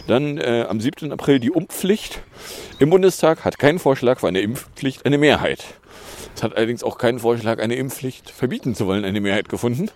Dann 0.08 0.38
äh, 0.38 0.64
am 0.66 0.80
7. 0.80 1.12
April 1.12 1.38
die 1.38 1.50
Umpflicht. 1.50 2.22
Im 2.78 2.88
Bundestag 2.88 3.44
hat 3.44 3.58
kein 3.58 3.78
Vorschlag 3.78 4.20
für 4.20 4.28
eine 4.28 4.40
Impfpflicht 4.40 5.04
eine 5.04 5.18
Mehrheit. 5.18 5.62
Es 6.34 6.42
hat 6.42 6.56
allerdings 6.56 6.82
auch 6.82 6.96
keinen 6.96 7.18
Vorschlag, 7.18 7.58
eine 7.58 7.74
Impfpflicht 7.74 8.30
verbieten 8.30 8.74
zu 8.74 8.86
wollen, 8.86 9.04
eine 9.04 9.20
Mehrheit 9.20 9.50
gefunden. 9.50 9.90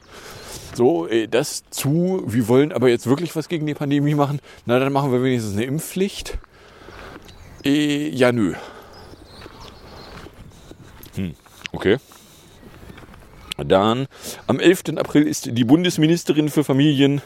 So, 0.74 1.06
äh, 1.06 1.28
das 1.28 1.64
zu, 1.70 2.24
wir 2.26 2.46
wollen 2.46 2.72
aber 2.72 2.90
jetzt 2.90 3.06
wirklich 3.06 3.34
was 3.34 3.48
gegen 3.48 3.64
die 3.66 3.72
Pandemie 3.72 4.14
machen. 4.14 4.40
Na, 4.66 4.78
dann 4.78 4.92
machen 4.92 5.12
wir 5.12 5.22
wenigstens 5.22 5.54
eine 5.54 5.64
Impfpflicht. 5.64 6.36
Äh, 7.64 8.10
ja, 8.10 8.32
nö. 8.32 8.52
Hm, 11.14 11.34
okay. 11.72 11.96
Dann 13.64 14.06
am 14.46 14.60
11. 14.60 14.96
April 14.96 15.22
ist 15.22 15.48
die 15.52 15.64
Bundesministerin 15.64 16.48
für 16.48 16.64
Familien 16.64 17.22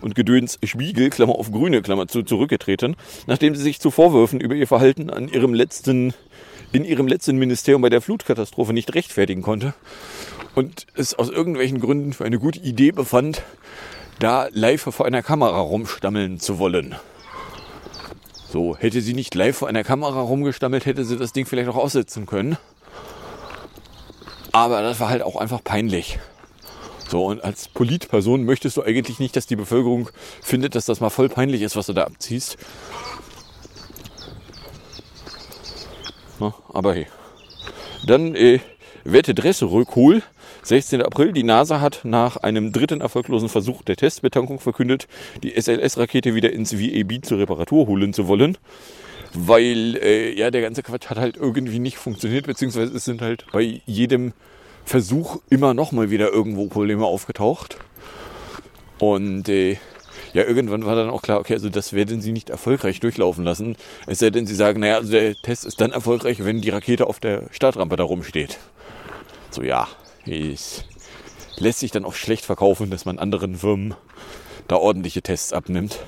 und 0.00 0.14
Gedöns 0.14 0.58
Spiegel, 0.64 1.10
Klammer 1.10 1.34
auf 1.34 1.50
Grüne, 1.50 1.82
Klammer 1.82 2.08
zu, 2.08 2.22
zurückgetreten, 2.22 2.96
nachdem 3.26 3.54
sie 3.54 3.62
sich 3.62 3.80
zu 3.80 3.90
Vorwürfen 3.90 4.40
über 4.40 4.54
ihr 4.54 4.66
Verhalten 4.66 5.10
an 5.10 5.28
ihrem 5.28 5.54
letzten, 5.54 6.14
in 6.72 6.84
ihrem 6.84 7.06
letzten 7.06 7.36
Ministerium 7.36 7.82
bei 7.82 7.90
der 7.90 8.00
Flutkatastrophe 8.00 8.72
nicht 8.72 8.94
rechtfertigen 8.94 9.42
konnte 9.42 9.74
und 10.54 10.86
es 10.94 11.14
aus 11.14 11.28
irgendwelchen 11.28 11.80
Gründen 11.80 12.12
für 12.12 12.24
eine 12.24 12.38
gute 12.38 12.58
Idee 12.60 12.90
befand, 12.90 13.42
da 14.18 14.48
live 14.52 14.82
vor 14.82 15.06
einer 15.06 15.22
Kamera 15.22 15.60
rumstammeln 15.60 16.40
zu 16.40 16.58
wollen. 16.58 16.96
So, 18.48 18.76
hätte 18.76 19.02
sie 19.02 19.12
nicht 19.12 19.34
live 19.34 19.56
vor 19.56 19.68
einer 19.68 19.84
Kamera 19.84 20.20
rumgestammelt, 20.20 20.86
hätte 20.86 21.04
sie 21.04 21.18
das 21.18 21.32
Ding 21.32 21.44
vielleicht 21.44 21.68
auch 21.68 21.76
aussetzen 21.76 22.24
können. 22.24 22.56
Aber 24.56 24.80
das 24.80 25.00
war 25.00 25.10
halt 25.10 25.20
auch 25.20 25.36
einfach 25.36 25.62
peinlich. 25.62 26.18
So, 27.10 27.26
und 27.26 27.44
als 27.44 27.68
Politperson 27.68 28.44
möchtest 28.44 28.78
du 28.78 28.82
eigentlich 28.82 29.18
nicht, 29.18 29.36
dass 29.36 29.46
die 29.46 29.54
Bevölkerung 29.54 30.08
findet, 30.40 30.74
dass 30.74 30.86
das 30.86 30.98
mal 30.98 31.10
voll 31.10 31.28
peinlich 31.28 31.60
ist, 31.60 31.76
was 31.76 31.84
du 31.84 31.92
da 31.92 32.04
abziehst. 32.04 32.56
Na, 36.40 36.54
aber 36.72 36.94
hey. 36.94 37.06
Dann 38.06 38.34
äh, 38.34 38.60
Wette 39.04 39.34
Dresse 39.34 39.66
Rückhol. 39.66 40.22
16. 40.62 41.02
April. 41.02 41.34
Die 41.34 41.42
NASA 41.42 41.82
hat 41.82 42.00
nach 42.04 42.38
einem 42.38 42.72
dritten 42.72 43.02
erfolglosen 43.02 43.50
Versuch 43.50 43.82
der 43.82 43.96
Testbetankung 43.96 44.58
verkündet, 44.58 45.06
die 45.42 45.52
SLS-Rakete 45.54 46.34
wieder 46.34 46.50
ins 46.50 46.72
VAB 46.72 47.26
zur 47.26 47.40
Reparatur 47.40 47.88
holen 47.88 48.14
zu 48.14 48.26
wollen. 48.26 48.56
Weil 49.38 49.96
äh, 50.02 50.34
ja, 50.34 50.50
der 50.50 50.62
ganze 50.62 50.82
Quatsch 50.82 51.10
hat 51.10 51.18
halt 51.18 51.36
irgendwie 51.36 51.78
nicht 51.78 51.98
funktioniert, 51.98 52.46
beziehungsweise 52.46 52.96
es 52.96 53.04
sind 53.04 53.20
halt 53.20 53.44
bei 53.52 53.82
jedem 53.84 54.32
Versuch 54.86 55.40
immer 55.50 55.74
noch 55.74 55.92
mal 55.92 56.10
wieder 56.10 56.32
irgendwo 56.32 56.68
Probleme 56.68 57.04
aufgetaucht. 57.04 57.76
Und 58.98 59.48
äh, 59.50 59.76
ja, 60.32 60.44
irgendwann 60.44 60.86
war 60.86 60.96
dann 60.96 61.10
auch 61.10 61.22
klar, 61.22 61.38
okay, 61.38 61.54
also 61.54 61.68
das 61.68 61.92
werden 61.92 62.20
sie 62.20 62.32
nicht 62.32 62.50
erfolgreich 62.50 63.00
durchlaufen 63.00 63.44
lassen. 63.44 63.76
Es 64.06 64.20
sei 64.20 64.30
denn, 64.30 64.46
sie 64.46 64.54
sagen, 64.54 64.80
naja, 64.80 64.96
also 64.96 65.12
der 65.12 65.34
Test 65.34 65.66
ist 65.66 65.80
dann 65.80 65.92
erfolgreich, 65.92 66.44
wenn 66.44 66.60
die 66.60 66.70
Rakete 66.70 67.06
auf 67.06 67.20
der 67.20 67.44
Startrampe 67.50 67.96
da 67.96 68.04
rumsteht. 68.04 68.58
So, 69.50 69.62
ja, 69.62 69.86
es 70.24 70.84
lässt 71.58 71.80
sich 71.80 71.90
dann 71.90 72.04
auch 72.04 72.14
schlecht 72.14 72.44
verkaufen, 72.44 72.90
dass 72.90 73.04
man 73.04 73.18
anderen 73.18 73.56
Firmen 73.56 73.94
da 74.68 74.76
ordentliche 74.76 75.22
Tests 75.22 75.52
abnimmt. 75.52 75.98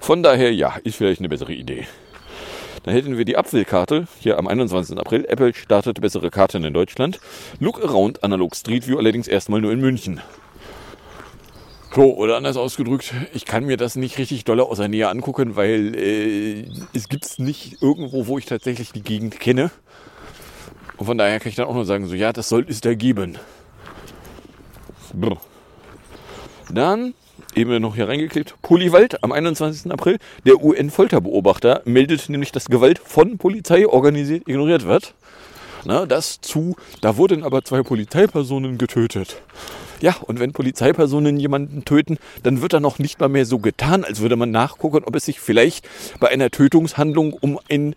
Von 0.00 0.22
daher, 0.22 0.52
ja, 0.52 0.76
ist 0.84 0.96
vielleicht 0.96 1.20
eine 1.20 1.28
bessere 1.28 1.52
Idee. 1.52 1.86
Dann 2.82 2.94
hätten 2.94 3.18
wir 3.18 3.24
die 3.24 3.36
Apfelkarte 3.36 4.06
hier 4.20 4.38
am 4.38 4.48
21. 4.48 4.98
April. 4.98 5.26
Apple 5.26 5.52
startet 5.54 6.00
bessere 6.00 6.30
Karten 6.30 6.64
in 6.64 6.72
Deutschland. 6.72 7.20
Look 7.58 7.82
Around 7.84 8.24
Analog 8.24 8.56
Street 8.56 8.88
View 8.88 8.98
allerdings 8.98 9.28
erstmal 9.28 9.60
nur 9.60 9.72
in 9.72 9.80
München. 9.80 10.20
So, 11.94 12.16
oder 12.16 12.36
anders 12.36 12.56
ausgedrückt, 12.56 13.12
ich 13.34 13.44
kann 13.44 13.64
mir 13.64 13.76
das 13.76 13.96
nicht 13.96 14.16
richtig 14.18 14.44
dolle 14.44 14.64
aus 14.64 14.78
der 14.78 14.86
Nähe 14.86 15.08
angucken, 15.08 15.56
weil 15.56 15.94
äh, 15.96 16.64
es 16.94 17.08
gibt 17.08 17.26
es 17.26 17.38
nicht 17.40 17.82
irgendwo, 17.82 18.28
wo 18.28 18.38
ich 18.38 18.46
tatsächlich 18.46 18.92
die 18.92 19.02
Gegend 19.02 19.40
kenne. 19.40 19.72
Und 20.96 21.06
von 21.06 21.18
daher 21.18 21.40
kann 21.40 21.48
ich 21.48 21.56
dann 21.56 21.66
auch 21.66 21.74
nur 21.74 21.84
sagen, 21.84 22.06
so 22.06 22.14
ja, 22.14 22.32
das 22.32 22.48
soll 22.48 22.64
es 22.68 22.80
da 22.80 22.94
geben. 22.94 23.38
Brr. 25.12 25.38
Dann 26.72 27.14
eben 27.56 27.80
noch 27.80 27.94
hier 27.94 28.08
reingeklebt. 28.08 28.54
Poliwald 28.62 29.22
am 29.22 29.32
21. 29.32 29.90
April. 29.92 30.18
Der 30.46 30.62
UN-Folterbeobachter 30.62 31.82
meldet 31.84 32.28
nämlich, 32.28 32.52
dass 32.52 32.66
Gewalt 32.66 32.98
von 32.98 33.38
Polizei 33.38 33.86
organisiert 33.86 34.48
ignoriert 34.48 34.86
wird. 34.86 35.14
Na, 35.84 36.06
das 36.06 36.40
zu, 36.40 36.76
da 37.00 37.16
wurden 37.16 37.42
aber 37.42 37.64
zwei 37.64 37.82
Polizeipersonen 37.82 38.76
getötet. 38.76 39.40
Ja, 40.00 40.16
und 40.26 40.40
wenn 40.40 40.52
Polizeipersonen 40.52 41.38
jemanden 41.38 41.84
töten, 41.84 42.18
dann 42.42 42.62
wird 42.62 42.72
da 42.72 42.80
noch 42.80 42.98
nicht 42.98 43.20
mal 43.20 43.28
mehr 43.28 43.46
so 43.46 43.58
getan, 43.58 44.04
als 44.04 44.20
würde 44.20 44.36
man 44.36 44.50
nachgucken, 44.50 45.04
ob 45.04 45.14
es 45.14 45.26
sich 45.26 45.40
vielleicht 45.40 45.86
bei 46.20 46.28
einer 46.28 46.50
Tötungshandlung 46.50 47.32
um 47.34 47.58
ein 47.70 47.94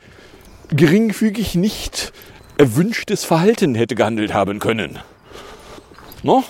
geringfügig 0.70 1.56
nicht 1.56 2.12
erwünschtes 2.58 3.24
Verhalten 3.24 3.76
hätte 3.76 3.96
gehandelt 3.96 4.34
haben 4.34 4.60
können. 4.60 5.00
No? 6.24 6.44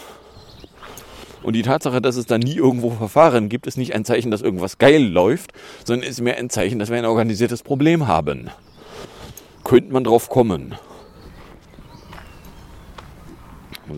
Und 1.43 1.53
die 1.53 1.61
Tatsache, 1.61 2.01
dass 2.01 2.15
es 2.15 2.25
da 2.25 2.37
nie 2.37 2.55
irgendwo 2.55 2.89
Verfahren 2.89 3.49
gibt, 3.49 3.67
ist 3.67 3.77
nicht 3.77 3.93
ein 3.93 4.05
Zeichen, 4.05 4.31
dass 4.31 4.41
irgendwas 4.41 4.77
geil 4.77 5.03
läuft, 5.03 5.51
sondern 5.83 6.09
ist 6.09 6.21
mehr 6.21 6.37
ein 6.37 6.49
Zeichen, 6.49 6.79
dass 6.79 6.89
wir 6.89 6.97
ein 6.97 7.05
organisiertes 7.05 7.63
Problem 7.63 8.07
haben. 8.07 8.49
Könnte 9.63 9.91
man 9.91 10.03
drauf 10.03 10.29
kommen. 10.29 10.75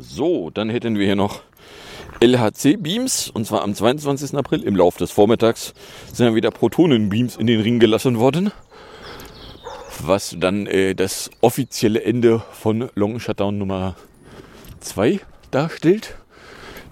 So, 0.01 0.49
dann 0.49 0.69
hätten 0.69 0.97
wir 0.97 1.05
hier 1.05 1.15
noch 1.15 1.41
LHC-Beams, 2.19 3.29
und 3.29 3.45
zwar 3.45 3.61
am 3.61 3.75
22. 3.75 4.35
April 4.35 4.63
im 4.63 4.75
Laufe 4.75 4.99
des 4.99 5.11
Vormittags, 5.11 5.73
sind 6.11 6.25
dann 6.25 6.35
wieder 6.35 6.51
Protonen-Beams 6.51 7.35
in 7.35 7.47
den 7.47 7.61
Ring 7.61 7.79
gelassen 7.79 8.19
worden, 8.19 8.51
was 9.99 10.35
dann 10.39 10.65
äh, 10.65 10.95
das 10.95 11.29
offizielle 11.41 12.03
Ende 12.03 12.41
von 12.51 12.89
Long 12.95 13.19
Shutdown 13.19 13.57
Nummer 13.57 13.95
2 14.79 15.19
darstellt, 15.51 16.15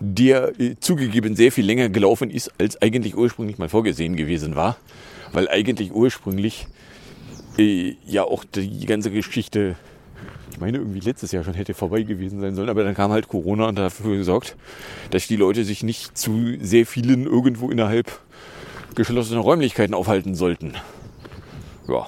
der 0.04 0.60
äh, 0.60 0.76
zugegeben 0.80 1.36
sehr 1.36 1.52
viel 1.52 1.66
länger 1.66 1.90
gelaufen 1.90 2.30
ist, 2.30 2.52
als 2.60 2.82
eigentlich 2.82 3.16
ursprünglich 3.18 3.58
mal 3.58 3.70
vorgesehen 3.70 4.16
gewesen 4.16 4.56
war, 4.56 4.78
weil 5.32 5.48
eigentlich 5.48 5.94
ursprünglich 5.94 6.68
äh, 7.58 7.96
ja 8.06 8.24
auch 8.24 8.44
die 8.44 8.86
ganze 8.86 9.12
Geschichte 9.12 9.76
ich 10.52 10.60
meine, 10.60 10.78
irgendwie 10.78 11.00
letztes 11.00 11.32
Jahr 11.32 11.44
schon 11.44 11.56
hätte 11.56 11.74
vorbei 11.74 12.04
gewesen 12.04 12.40
sein 12.40 12.54
sollen, 12.54 12.70
aber 12.70 12.84
dann 12.84 12.94
kam 12.94 13.12
halt 13.12 13.28
Corona 13.28 13.68
und 13.68 13.76
dafür 13.76 14.18
gesorgt, 14.18 14.56
dass 15.10 15.28
die 15.28 15.36
Leute 15.36 15.64
sich 15.66 15.82
nicht 15.82 16.16
zu 16.16 16.58
sehr 16.62 16.86
vielen 16.86 17.26
irgendwo 17.26 17.72
innerhalb 17.72 18.20
geschlossener 18.94 19.40
Räumlichkeiten 19.40 19.96
aufhalten 19.96 20.36
sollten. 20.36 20.76
Ja. 21.88 22.08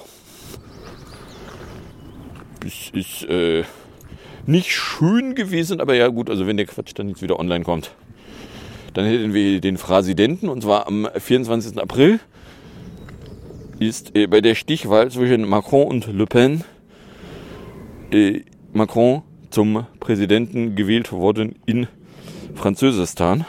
Es 2.64 2.90
ist 2.92 3.28
äh, 3.28 3.64
nicht 4.46 4.72
schön 4.72 5.34
gewesen, 5.34 5.80
aber 5.80 5.94
ja 5.94 6.08
gut, 6.08 6.30
also 6.30 6.46
wenn 6.46 6.56
der 6.56 6.66
Quatsch 6.66 6.92
dann 6.94 7.08
jetzt 7.08 7.22
wieder 7.22 7.38
online 7.38 7.64
kommt. 7.64 7.92
Dann 8.94 9.04
hätten 9.04 9.34
wir 9.34 9.60
den 9.60 9.76
Präsidenten 9.76 10.48
und 10.48 10.62
zwar 10.62 10.86
am 10.86 11.08
24. 11.16 11.78
April 11.78 12.20
ist 13.78 14.16
äh, 14.16 14.26
bei 14.26 14.40
der 14.40 14.54
Stichwahl 14.54 15.10
zwischen 15.10 15.46
Macron 15.46 15.86
und 15.86 16.06
Le 16.06 16.26
Pen 16.26 16.64
äh, 18.10 18.40
Macron 18.72 19.22
zum 19.50 19.86
Präsidenten 20.00 20.76
gewählt 20.76 21.12
worden 21.12 21.56
in 21.66 21.86
Französistan 22.54 23.44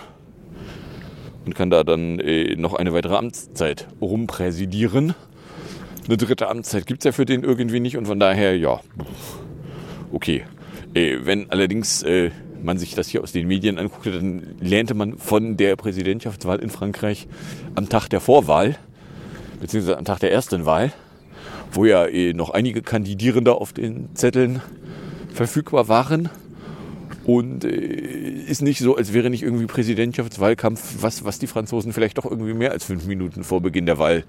und 1.46 1.56
kann 1.56 1.70
da 1.70 1.84
dann 1.84 2.20
äh, 2.20 2.56
noch 2.56 2.74
eine 2.74 2.94
weitere 2.94 3.16
Amtszeit 3.16 3.88
rumpräsidieren. 4.02 5.16
Eine 6.08 6.18
dritte 6.18 6.50
Amtszeit 6.50 6.86
gibt 6.86 7.02
es 7.02 7.06
ja 7.06 7.12
für 7.14 7.26
den 7.26 7.44
irgendwie 7.44 7.80
nicht 7.80 7.98
und 7.98 8.06
von 8.06 8.20
daher, 8.20 8.58
ja, 8.58 8.82
okay. 10.12 10.44
Äh, 10.93 11.17
wenn 11.23 11.52
allerdings 11.52 12.04
äh, 12.04 12.32
man 12.62 12.78
sich 12.78 12.95
das 12.95 13.08
hier 13.08 13.23
aus 13.23 13.32
den 13.32 13.47
Medien 13.47 13.78
anguckte, 13.78 14.12
dann 14.12 14.56
lernte 14.60 14.93
man 14.93 15.17
von 15.17 15.58
der 15.58 15.76
Präsidentschaftswahl 15.76 16.60
in 16.60 16.69
Frankreich 16.69 17.28
am 17.76 17.89
Tag 17.89 18.08
der 18.10 18.19
Vorwahl, 18.19 18.78
beziehungsweise 19.60 19.97
am 19.97 20.06
Tag 20.06 20.19
der 20.19 20.32
ersten 20.32 20.65
Wahl, 20.65 20.91
wo 21.71 21.86
ja 21.86 22.08
eh 22.08 22.34
noch 22.34 22.50
einige 22.52 22.82
Kandidierende 22.82 23.56
auf 23.56 23.73
den 23.73 24.10
Zetteln 24.15 24.62
verfügbar 25.34 25.88
waren. 25.88 26.30
Und 27.26 27.65
äh, 27.65 27.69
ist 27.69 28.62
nicht 28.62 28.80
so, 28.80 28.95
als 28.95 29.12
wäre 29.13 29.30
nicht 29.30 29.43
irgendwie 29.43 29.65
Präsidentschaftswahlkampf, 29.65 30.97
was, 31.02 31.26
was 31.26 31.39
die 31.39 31.47
Franzosen 31.47 31.91
vielleicht 31.91 32.17
doch 32.17 32.26
irgendwie 32.26 32.54
mehr 32.54 32.71
als 32.71 32.86
fünf 32.86 33.06
Minuten 33.06 33.43
vor 33.43 33.60
Beginn 33.60 33.86
der 33.86 33.97
Wahl 33.97 34.23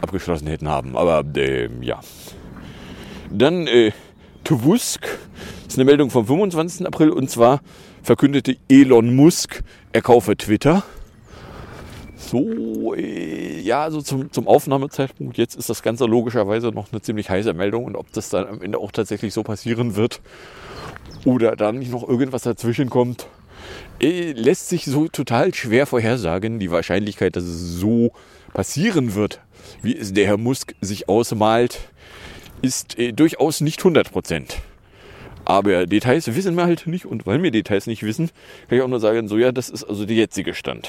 abgeschlossen 0.00 0.46
hätten 0.46 0.68
haben. 0.68 0.96
Aber 0.96 1.24
äh, 1.36 1.68
ja. 1.80 2.00
Dann 3.30 3.66
äh, 3.66 3.90
Tuvusk, 4.44 5.08
ist 5.72 5.78
eine 5.78 5.86
Meldung 5.86 6.10
vom 6.10 6.26
25. 6.26 6.86
April 6.86 7.08
und 7.08 7.30
zwar 7.30 7.62
verkündete 8.02 8.58
Elon 8.68 9.16
Musk, 9.16 9.62
er 9.94 10.02
kaufe 10.02 10.36
Twitter 10.36 10.82
so, 12.14 12.94
äh, 12.94 13.58
ja, 13.60 13.82
also 13.82 14.02
zum, 14.02 14.30
zum 14.30 14.48
Aufnahmezeitpunkt 14.48 15.38
jetzt 15.38 15.54
ist 15.54 15.70
das 15.70 15.82
Ganze 15.82 16.04
logischerweise 16.04 16.68
noch 16.68 16.92
eine 16.92 17.00
ziemlich 17.00 17.30
heiße 17.30 17.54
Meldung 17.54 17.86
und 17.86 17.96
ob 17.96 18.12
das 18.12 18.28
dann 18.28 18.46
am 18.46 18.60
Ende 18.60 18.76
auch 18.76 18.92
tatsächlich 18.92 19.32
so 19.32 19.42
passieren 19.42 19.96
wird 19.96 20.20
oder 21.24 21.56
da 21.56 21.72
nicht 21.72 21.90
noch 21.90 22.06
irgendwas 22.06 22.42
dazwischen 22.42 22.90
kommt, 22.90 23.26
äh, 23.98 24.32
lässt 24.32 24.68
sich 24.68 24.84
so 24.84 25.08
total 25.08 25.54
schwer 25.54 25.86
vorhersagen. 25.86 26.58
Die 26.58 26.70
Wahrscheinlichkeit, 26.70 27.34
dass 27.34 27.44
es 27.44 27.78
so 27.80 28.12
passieren 28.52 29.14
wird, 29.14 29.40
wie 29.80 29.96
es 29.96 30.12
der 30.12 30.26
Herr 30.26 30.38
Musk 30.38 30.74
sich 30.82 31.08
ausmalt, 31.08 31.80
ist 32.60 32.98
äh, 32.98 33.12
durchaus 33.12 33.62
nicht 33.62 33.80
100 33.80 34.12
Prozent. 34.12 34.58
Aber 35.44 35.86
Details 35.86 36.34
wissen 36.34 36.54
wir 36.56 36.64
halt 36.64 36.86
nicht 36.86 37.06
und 37.06 37.26
weil 37.26 37.42
wir 37.42 37.50
Details 37.50 37.86
nicht 37.86 38.02
wissen, 38.02 38.30
kann 38.68 38.78
ich 38.78 38.82
auch 38.82 38.88
nur 38.88 39.00
sagen, 39.00 39.28
so 39.28 39.38
ja, 39.38 39.52
das 39.52 39.68
ist 39.68 39.84
also 39.84 40.04
der 40.04 40.16
jetzige 40.16 40.54
Stand. 40.54 40.88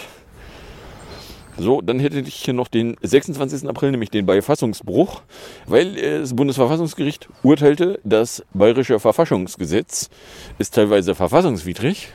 So, 1.55 1.81
dann 1.81 1.99
hätte 1.99 2.19
ich 2.19 2.33
hier 2.33 2.53
noch 2.53 2.67
den 2.67 2.95
26. 3.01 3.69
April, 3.69 3.91
nämlich 3.91 4.09
den 4.09 4.25
Beifassungsbruch, 4.25 5.21
weil 5.67 5.93
das 5.93 6.35
Bundesverfassungsgericht 6.35 7.29
urteilte, 7.43 7.99
das 8.03 8.43
bayerische 8.55 8.99
Verfassungsgesetz 8.99 10.09
ist 10.57 10.73
teilweise 10.73 11.13
verfassungswidrig, 11.13 12.09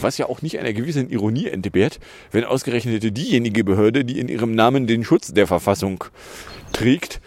was 0.00 0.16
ja 0.18 0.26
auch 0.26 0.42
nicht 0.42 0.60
einer 0.60 0.72
gewissen 0.72 1.10
Ironie 1.10 1.46
entbehrt, 1.46 1.98
wenn 2.30 2.44
ausgerechnet 2.44 3.16
diejenige 3.16 3.64
Behörde, 3.64 4.04
die 4.04 4.20
in 4.20 4.28
ihrem 4.28 4.54
Namen 4.54 4.86
den 4.86 5.02
Schutz 5.02 5.32
der 5.32 5.48
Verfassung 5.48 6.04
trägt, 6.72 7.20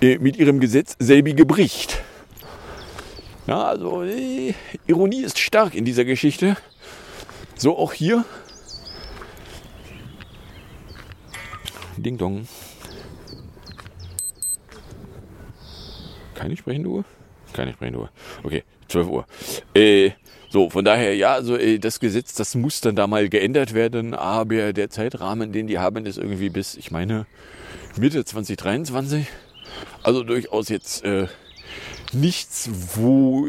äh, 0.00 0.18
mit 0.18 0.36
ihrem 0.36 0.58
Gesetz 0.58 0.96
selbige 0.98 1.46
bricht. 1.46 2.02
Ja, 3.48 3.64
also 3.64 4.02
äh, 4.02 4.52
Ironie 4.86 5.22
ist 5.22 5.38
stark 5.38 5.74
in 5.74 5.86
dieser 5.86 6.04
Geschichte. 6.04 6.54
So 7.56 7.78
auch 7.78 7.94
hier 7.94 8.26
Ding 11.96 12.18
Dong. 12.18 12.46
Keine 16.34 16.58
sprechende 16.58 16.90
Uhr? 16.90 17.04
Keine 17.54 17.72
sprechende 17.72 18.00
Uhr. 18.00 18.10
Okay, 18.44 18.64
12 18.88 19.08
Uhr. 19.08 19.26
Äh, 19.74 20.10
so, 20.50 20.68
von 20.68 20.84
daher, 20.84 21.16
ja, 21.16 21.32
also 21.32 21.56
äh, 21.56 21.78
das 21.78 22.00
Gesetz, 22.00 22.34
das 22.34 22.54
muss 22.54 22.82
dann 22.82 22.96
da 22.96 23.06
mal 23.06 23.30
geändert 23.30 23.72
werden, 23.72 24.12
aber 24.12 24.74
der 24.74 24.90
Zeitrahmen, 24.90 25.52
den 25.52 25.66
die 25.66 25.78
haben, 25.78 26.04
ist 26.04 26.18
irgendwie 26.18 26.50
bis, 26.50 26.76
ich 26.76 26.90
meine, 26.90 27.26
Mitte 27.96 28.26
2023. 28.26 29.26
Also 30.02 30.22
durchaus 30.22 30.68
jetzt 30.68 31.02
äh, 31.04 31.28
nichts, 32.12 32.70
wo 32.94 33.48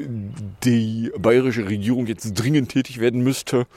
die 0.64 1.12
bayerische 1.18 1.68
Regierung 1.68 2.08
jetzt 2.08 2.34
dringend 2.34 2.70
tätig 2.70 3.00
werden 3.00 3.22
müsste. 3.22 3.68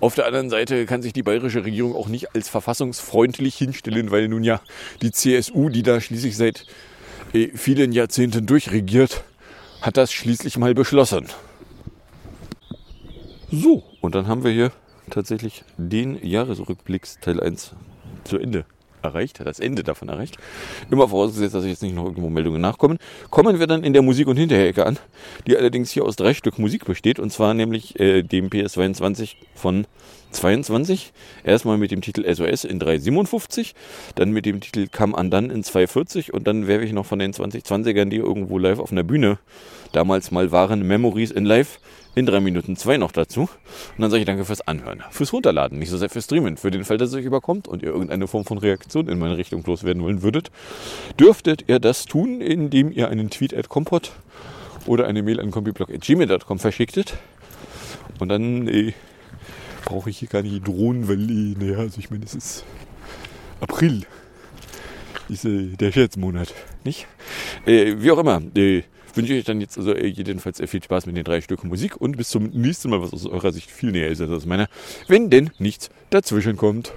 Auf 0.00 0.14
der 0.14 0.26
anderen 0.26 0.50
Seite 0.50 0.86
kann 0.86 1.02
sich 1.02 1.12
die 1.12 1.22
bayerische 1.22 1.64
Regierung 1.64 1.94
auch 1.94 2.08
nicht 2.08 2.34
als 2.34 2.48
verfassungsfreundlich 2.48 3.56
hinstellen, 3.56 4.10
weil 4.10 4.28
nun 4.28 4.44
ja 4.44 4.60
die 5.02 5.12
CSU, 5.12 5.68
die 5.68 5.82
da 5.82 6.00
schließlich 6.00 6.36
seit 6.36 6.66
äh, 7.32 7.48
vielen 7.54 7.92
Jahrzehnten 7.92 8.46
durchregiert, 8.46 9.24
hat 9.80 9.96
das 9.96 10.12
schließlich 10.12 10.56
mal 10.58 10.74
beschlossen. 10.74 11.26
So, 13.50 13.84
und 14.00 14.14
dann 14.14 14.26
haben 14.26 14.42
wir 14.42 14.50
hier 14.50 14.72
tatsächlich 15.10 15.64
den 15.76 16.24
Jahresrückblicks 16.26 17.20
Teil 17.20 17.40
1 17.40 17.72
zu 18.24 18.38
Ende 18.38 18.64
erreicht, 19.04 19.40
das 19.44 19.60
Ende 19.60 19.82
davon 19.82 20.08
erreicht. 20.08 20.36
Immer 20.90 21.08
vorausgesetzt, 21.08 21.54
dass 21.54 21.64
jetzt 21.64 21.82
nicht 21.82 21.94
noch 21.94 22.04
irgendwo 22.04 22.30
Meldungen 22.30 22.60
nachkommen. 22.60 22.98
Kommen 23.30 23.58
wir 23.58 23.66
dann 23.66 23.84
in 23.84 23.92
der 23.92 24.02
Musik- 24.02 24.28
und 24.28 24.36
Hinterherecke 24.36 24.86
an, 24.86 24.98
die 25.46 25.56
allerdings 25.56 25.90
hier 25.90 26.04
aus 26.04 26.16
drei 26.16 26.34
Stück 26.34 26.58
Musik 26.58 26.84
besteht, 26.84 27.18
und 27.18 27.30
zwar 27.30 27.54
nämlich 27.54 27.98
äh, 28.00 28.22
dem 28.22 28.48
PS22 28.48 29.36
von 29.54 29.86
22. 30.34 31.12
Erstmal 31.44 31.78
mit 31.78 31.90
dem 31.90 32.00
Titel 32.00 32.22
SOS 32.22 32.64
in 32.64 32.78
357, 32.78 33.74
dann 34.14 34.30
mit 34.30 34.46
dem 34.46 34.60
Titel 34.60 34.88
Come 34.88 35.16
Undone 35.16 35.52
in 35.52 35.62
240 35.62 36.34
und 36.34 36.46
dann 36.46 36.66
werfe 36.66 36.84
ich 36.84 36.92
noch 36.92 37.06
von 37.06 37.18
den 37.18 37.32
2020ern, 37.32 38.06
die 38.06 38.16
irgendwo 38.16 38.58
live 38.58 38.78
auf 38.78 38.92
einer 38.92 39.04
Bühne 39.04 39.38
damals 39.92 40.30
mal 40.30 40.50
waren, 40.52 40.86
Memories 40.86 41.30
in 41.30 41.44
Live 41.44 41.78
in 42.14 42.26
3 42.26 42.40
Minuten 42.40 42.76
2 42.76 42.96
noch 42.96 43.12
dazu. 43.12 43.42
Und 43.42 43.50
dann 43.98 44.10
sage 44.10 44.20
ich 44.20 44.26
danke 44.26 44.44
fürs 44.44 44.60
Anhören, 44.60 45.02
fürs 45.10 45.32
Runterladen, 45.32 45.78
nicht 45.78 45.90
so 45.90 45.98
sehr 45.98 46.08
fürs 46.08 46.24
Streamen. 46.24 46.56
Für 46.56 46.70
den 46.70 46.84
Fall, 46.84 46.98
dass 46.98 47.10
es 47.10 47.14
euch 47.14 47.24
überkommt 47.24 47.68
und 47.68 47.82
ihr 47.82 47.90
irgendeine 47.90 48.26
Form 48.26 48.44
von 48.44 48.58
Reaktion 48.58 49.08
in 49.08 49.18
meine 49.18 49.36
Richtung 49.36 49.62
loswerden 49.64 50.02
wollen 50.02 50.22
würdet, 50.22 50.50
dürftet 51.18 51.64
ihr 51.68 51.78
das 51.78 52.04
tun, 52.06 52.40
indem 52.40 52.92
ihr 52.92 53.08
einen 53.08 53.30
Tweet 53.30 53.54
at 53.54 53.68
Compot 53.68 54.12
oder 54.86 55.06
eine 55.06 55.22
Mail 55.22 55.40
an 55.40 55.50
compiblog.gmail.com 55.50 56.58
verschicktet. 56.58 57.14
Und 58.20 58.28
dann 58.28 58.68
äh, 58.68 58.92
brauche 59.84 60.10
ich 60.10 60.18
hier 60.18 60.28
gar 60.28 60.42
nicht 60.42 60.66
drohen, 60.66 61.08
weil, 61.08 61.30
äh, 61.30 61.54
naja, 61.58 61.78
also 61.78 61.98
ich 61.98 62.10
meine, 62.10 62.24
es 62.24 62.34
ist 62.34 62.64
April. 63.60 64.02
Ist 65.28 65.44
äh, 65.44 65.68
der 65.68 65.90
Scherzmonat, 65.90 66.54
nicht? 66.84 67.06
Äh, 67.66 67.96
wie 67.98 68.10
auch 68.10 68.18
immer, 68.18 68.42
äh, 68.54 68.82
wünsche 69.16 69.32
ich 69.32 69.40
euch 69.40 69.44
dann 69.44 69.60
jetzt 69.60 69.78
also 69.78 69.92
äh, 69.94 70.06
jedenfalls 70.06 70.60
viel 70.66 70.82
Spaß 70.82 71.06
mit 71.06 71.16
den 71.16 71.24
drei 71.24 71.40
Stücken 71.40 71.68
Musik 71.68 71.96
und 72.00 72.16
bis 72.16 72.28
zum 72.28 72.50
nächsten 72.50 72.90
Mal, 72.90 73.02
was 73.02 73.12
aus 73.12 73.26
eurer 73.26 73.52
Sicht 73.52 73.70
viel 73.70 73.92
näher 73.92 74.08
ist 74.08 74.20
als 74.20 74.30
aus 74.30 74.46
meiner, 74.46 74.68
wenn 75.08 75.30
denn 75.30 75.50
nichts 75.58 75.90
dazwischen 76.10 76.56
kommt. 76.56 76.92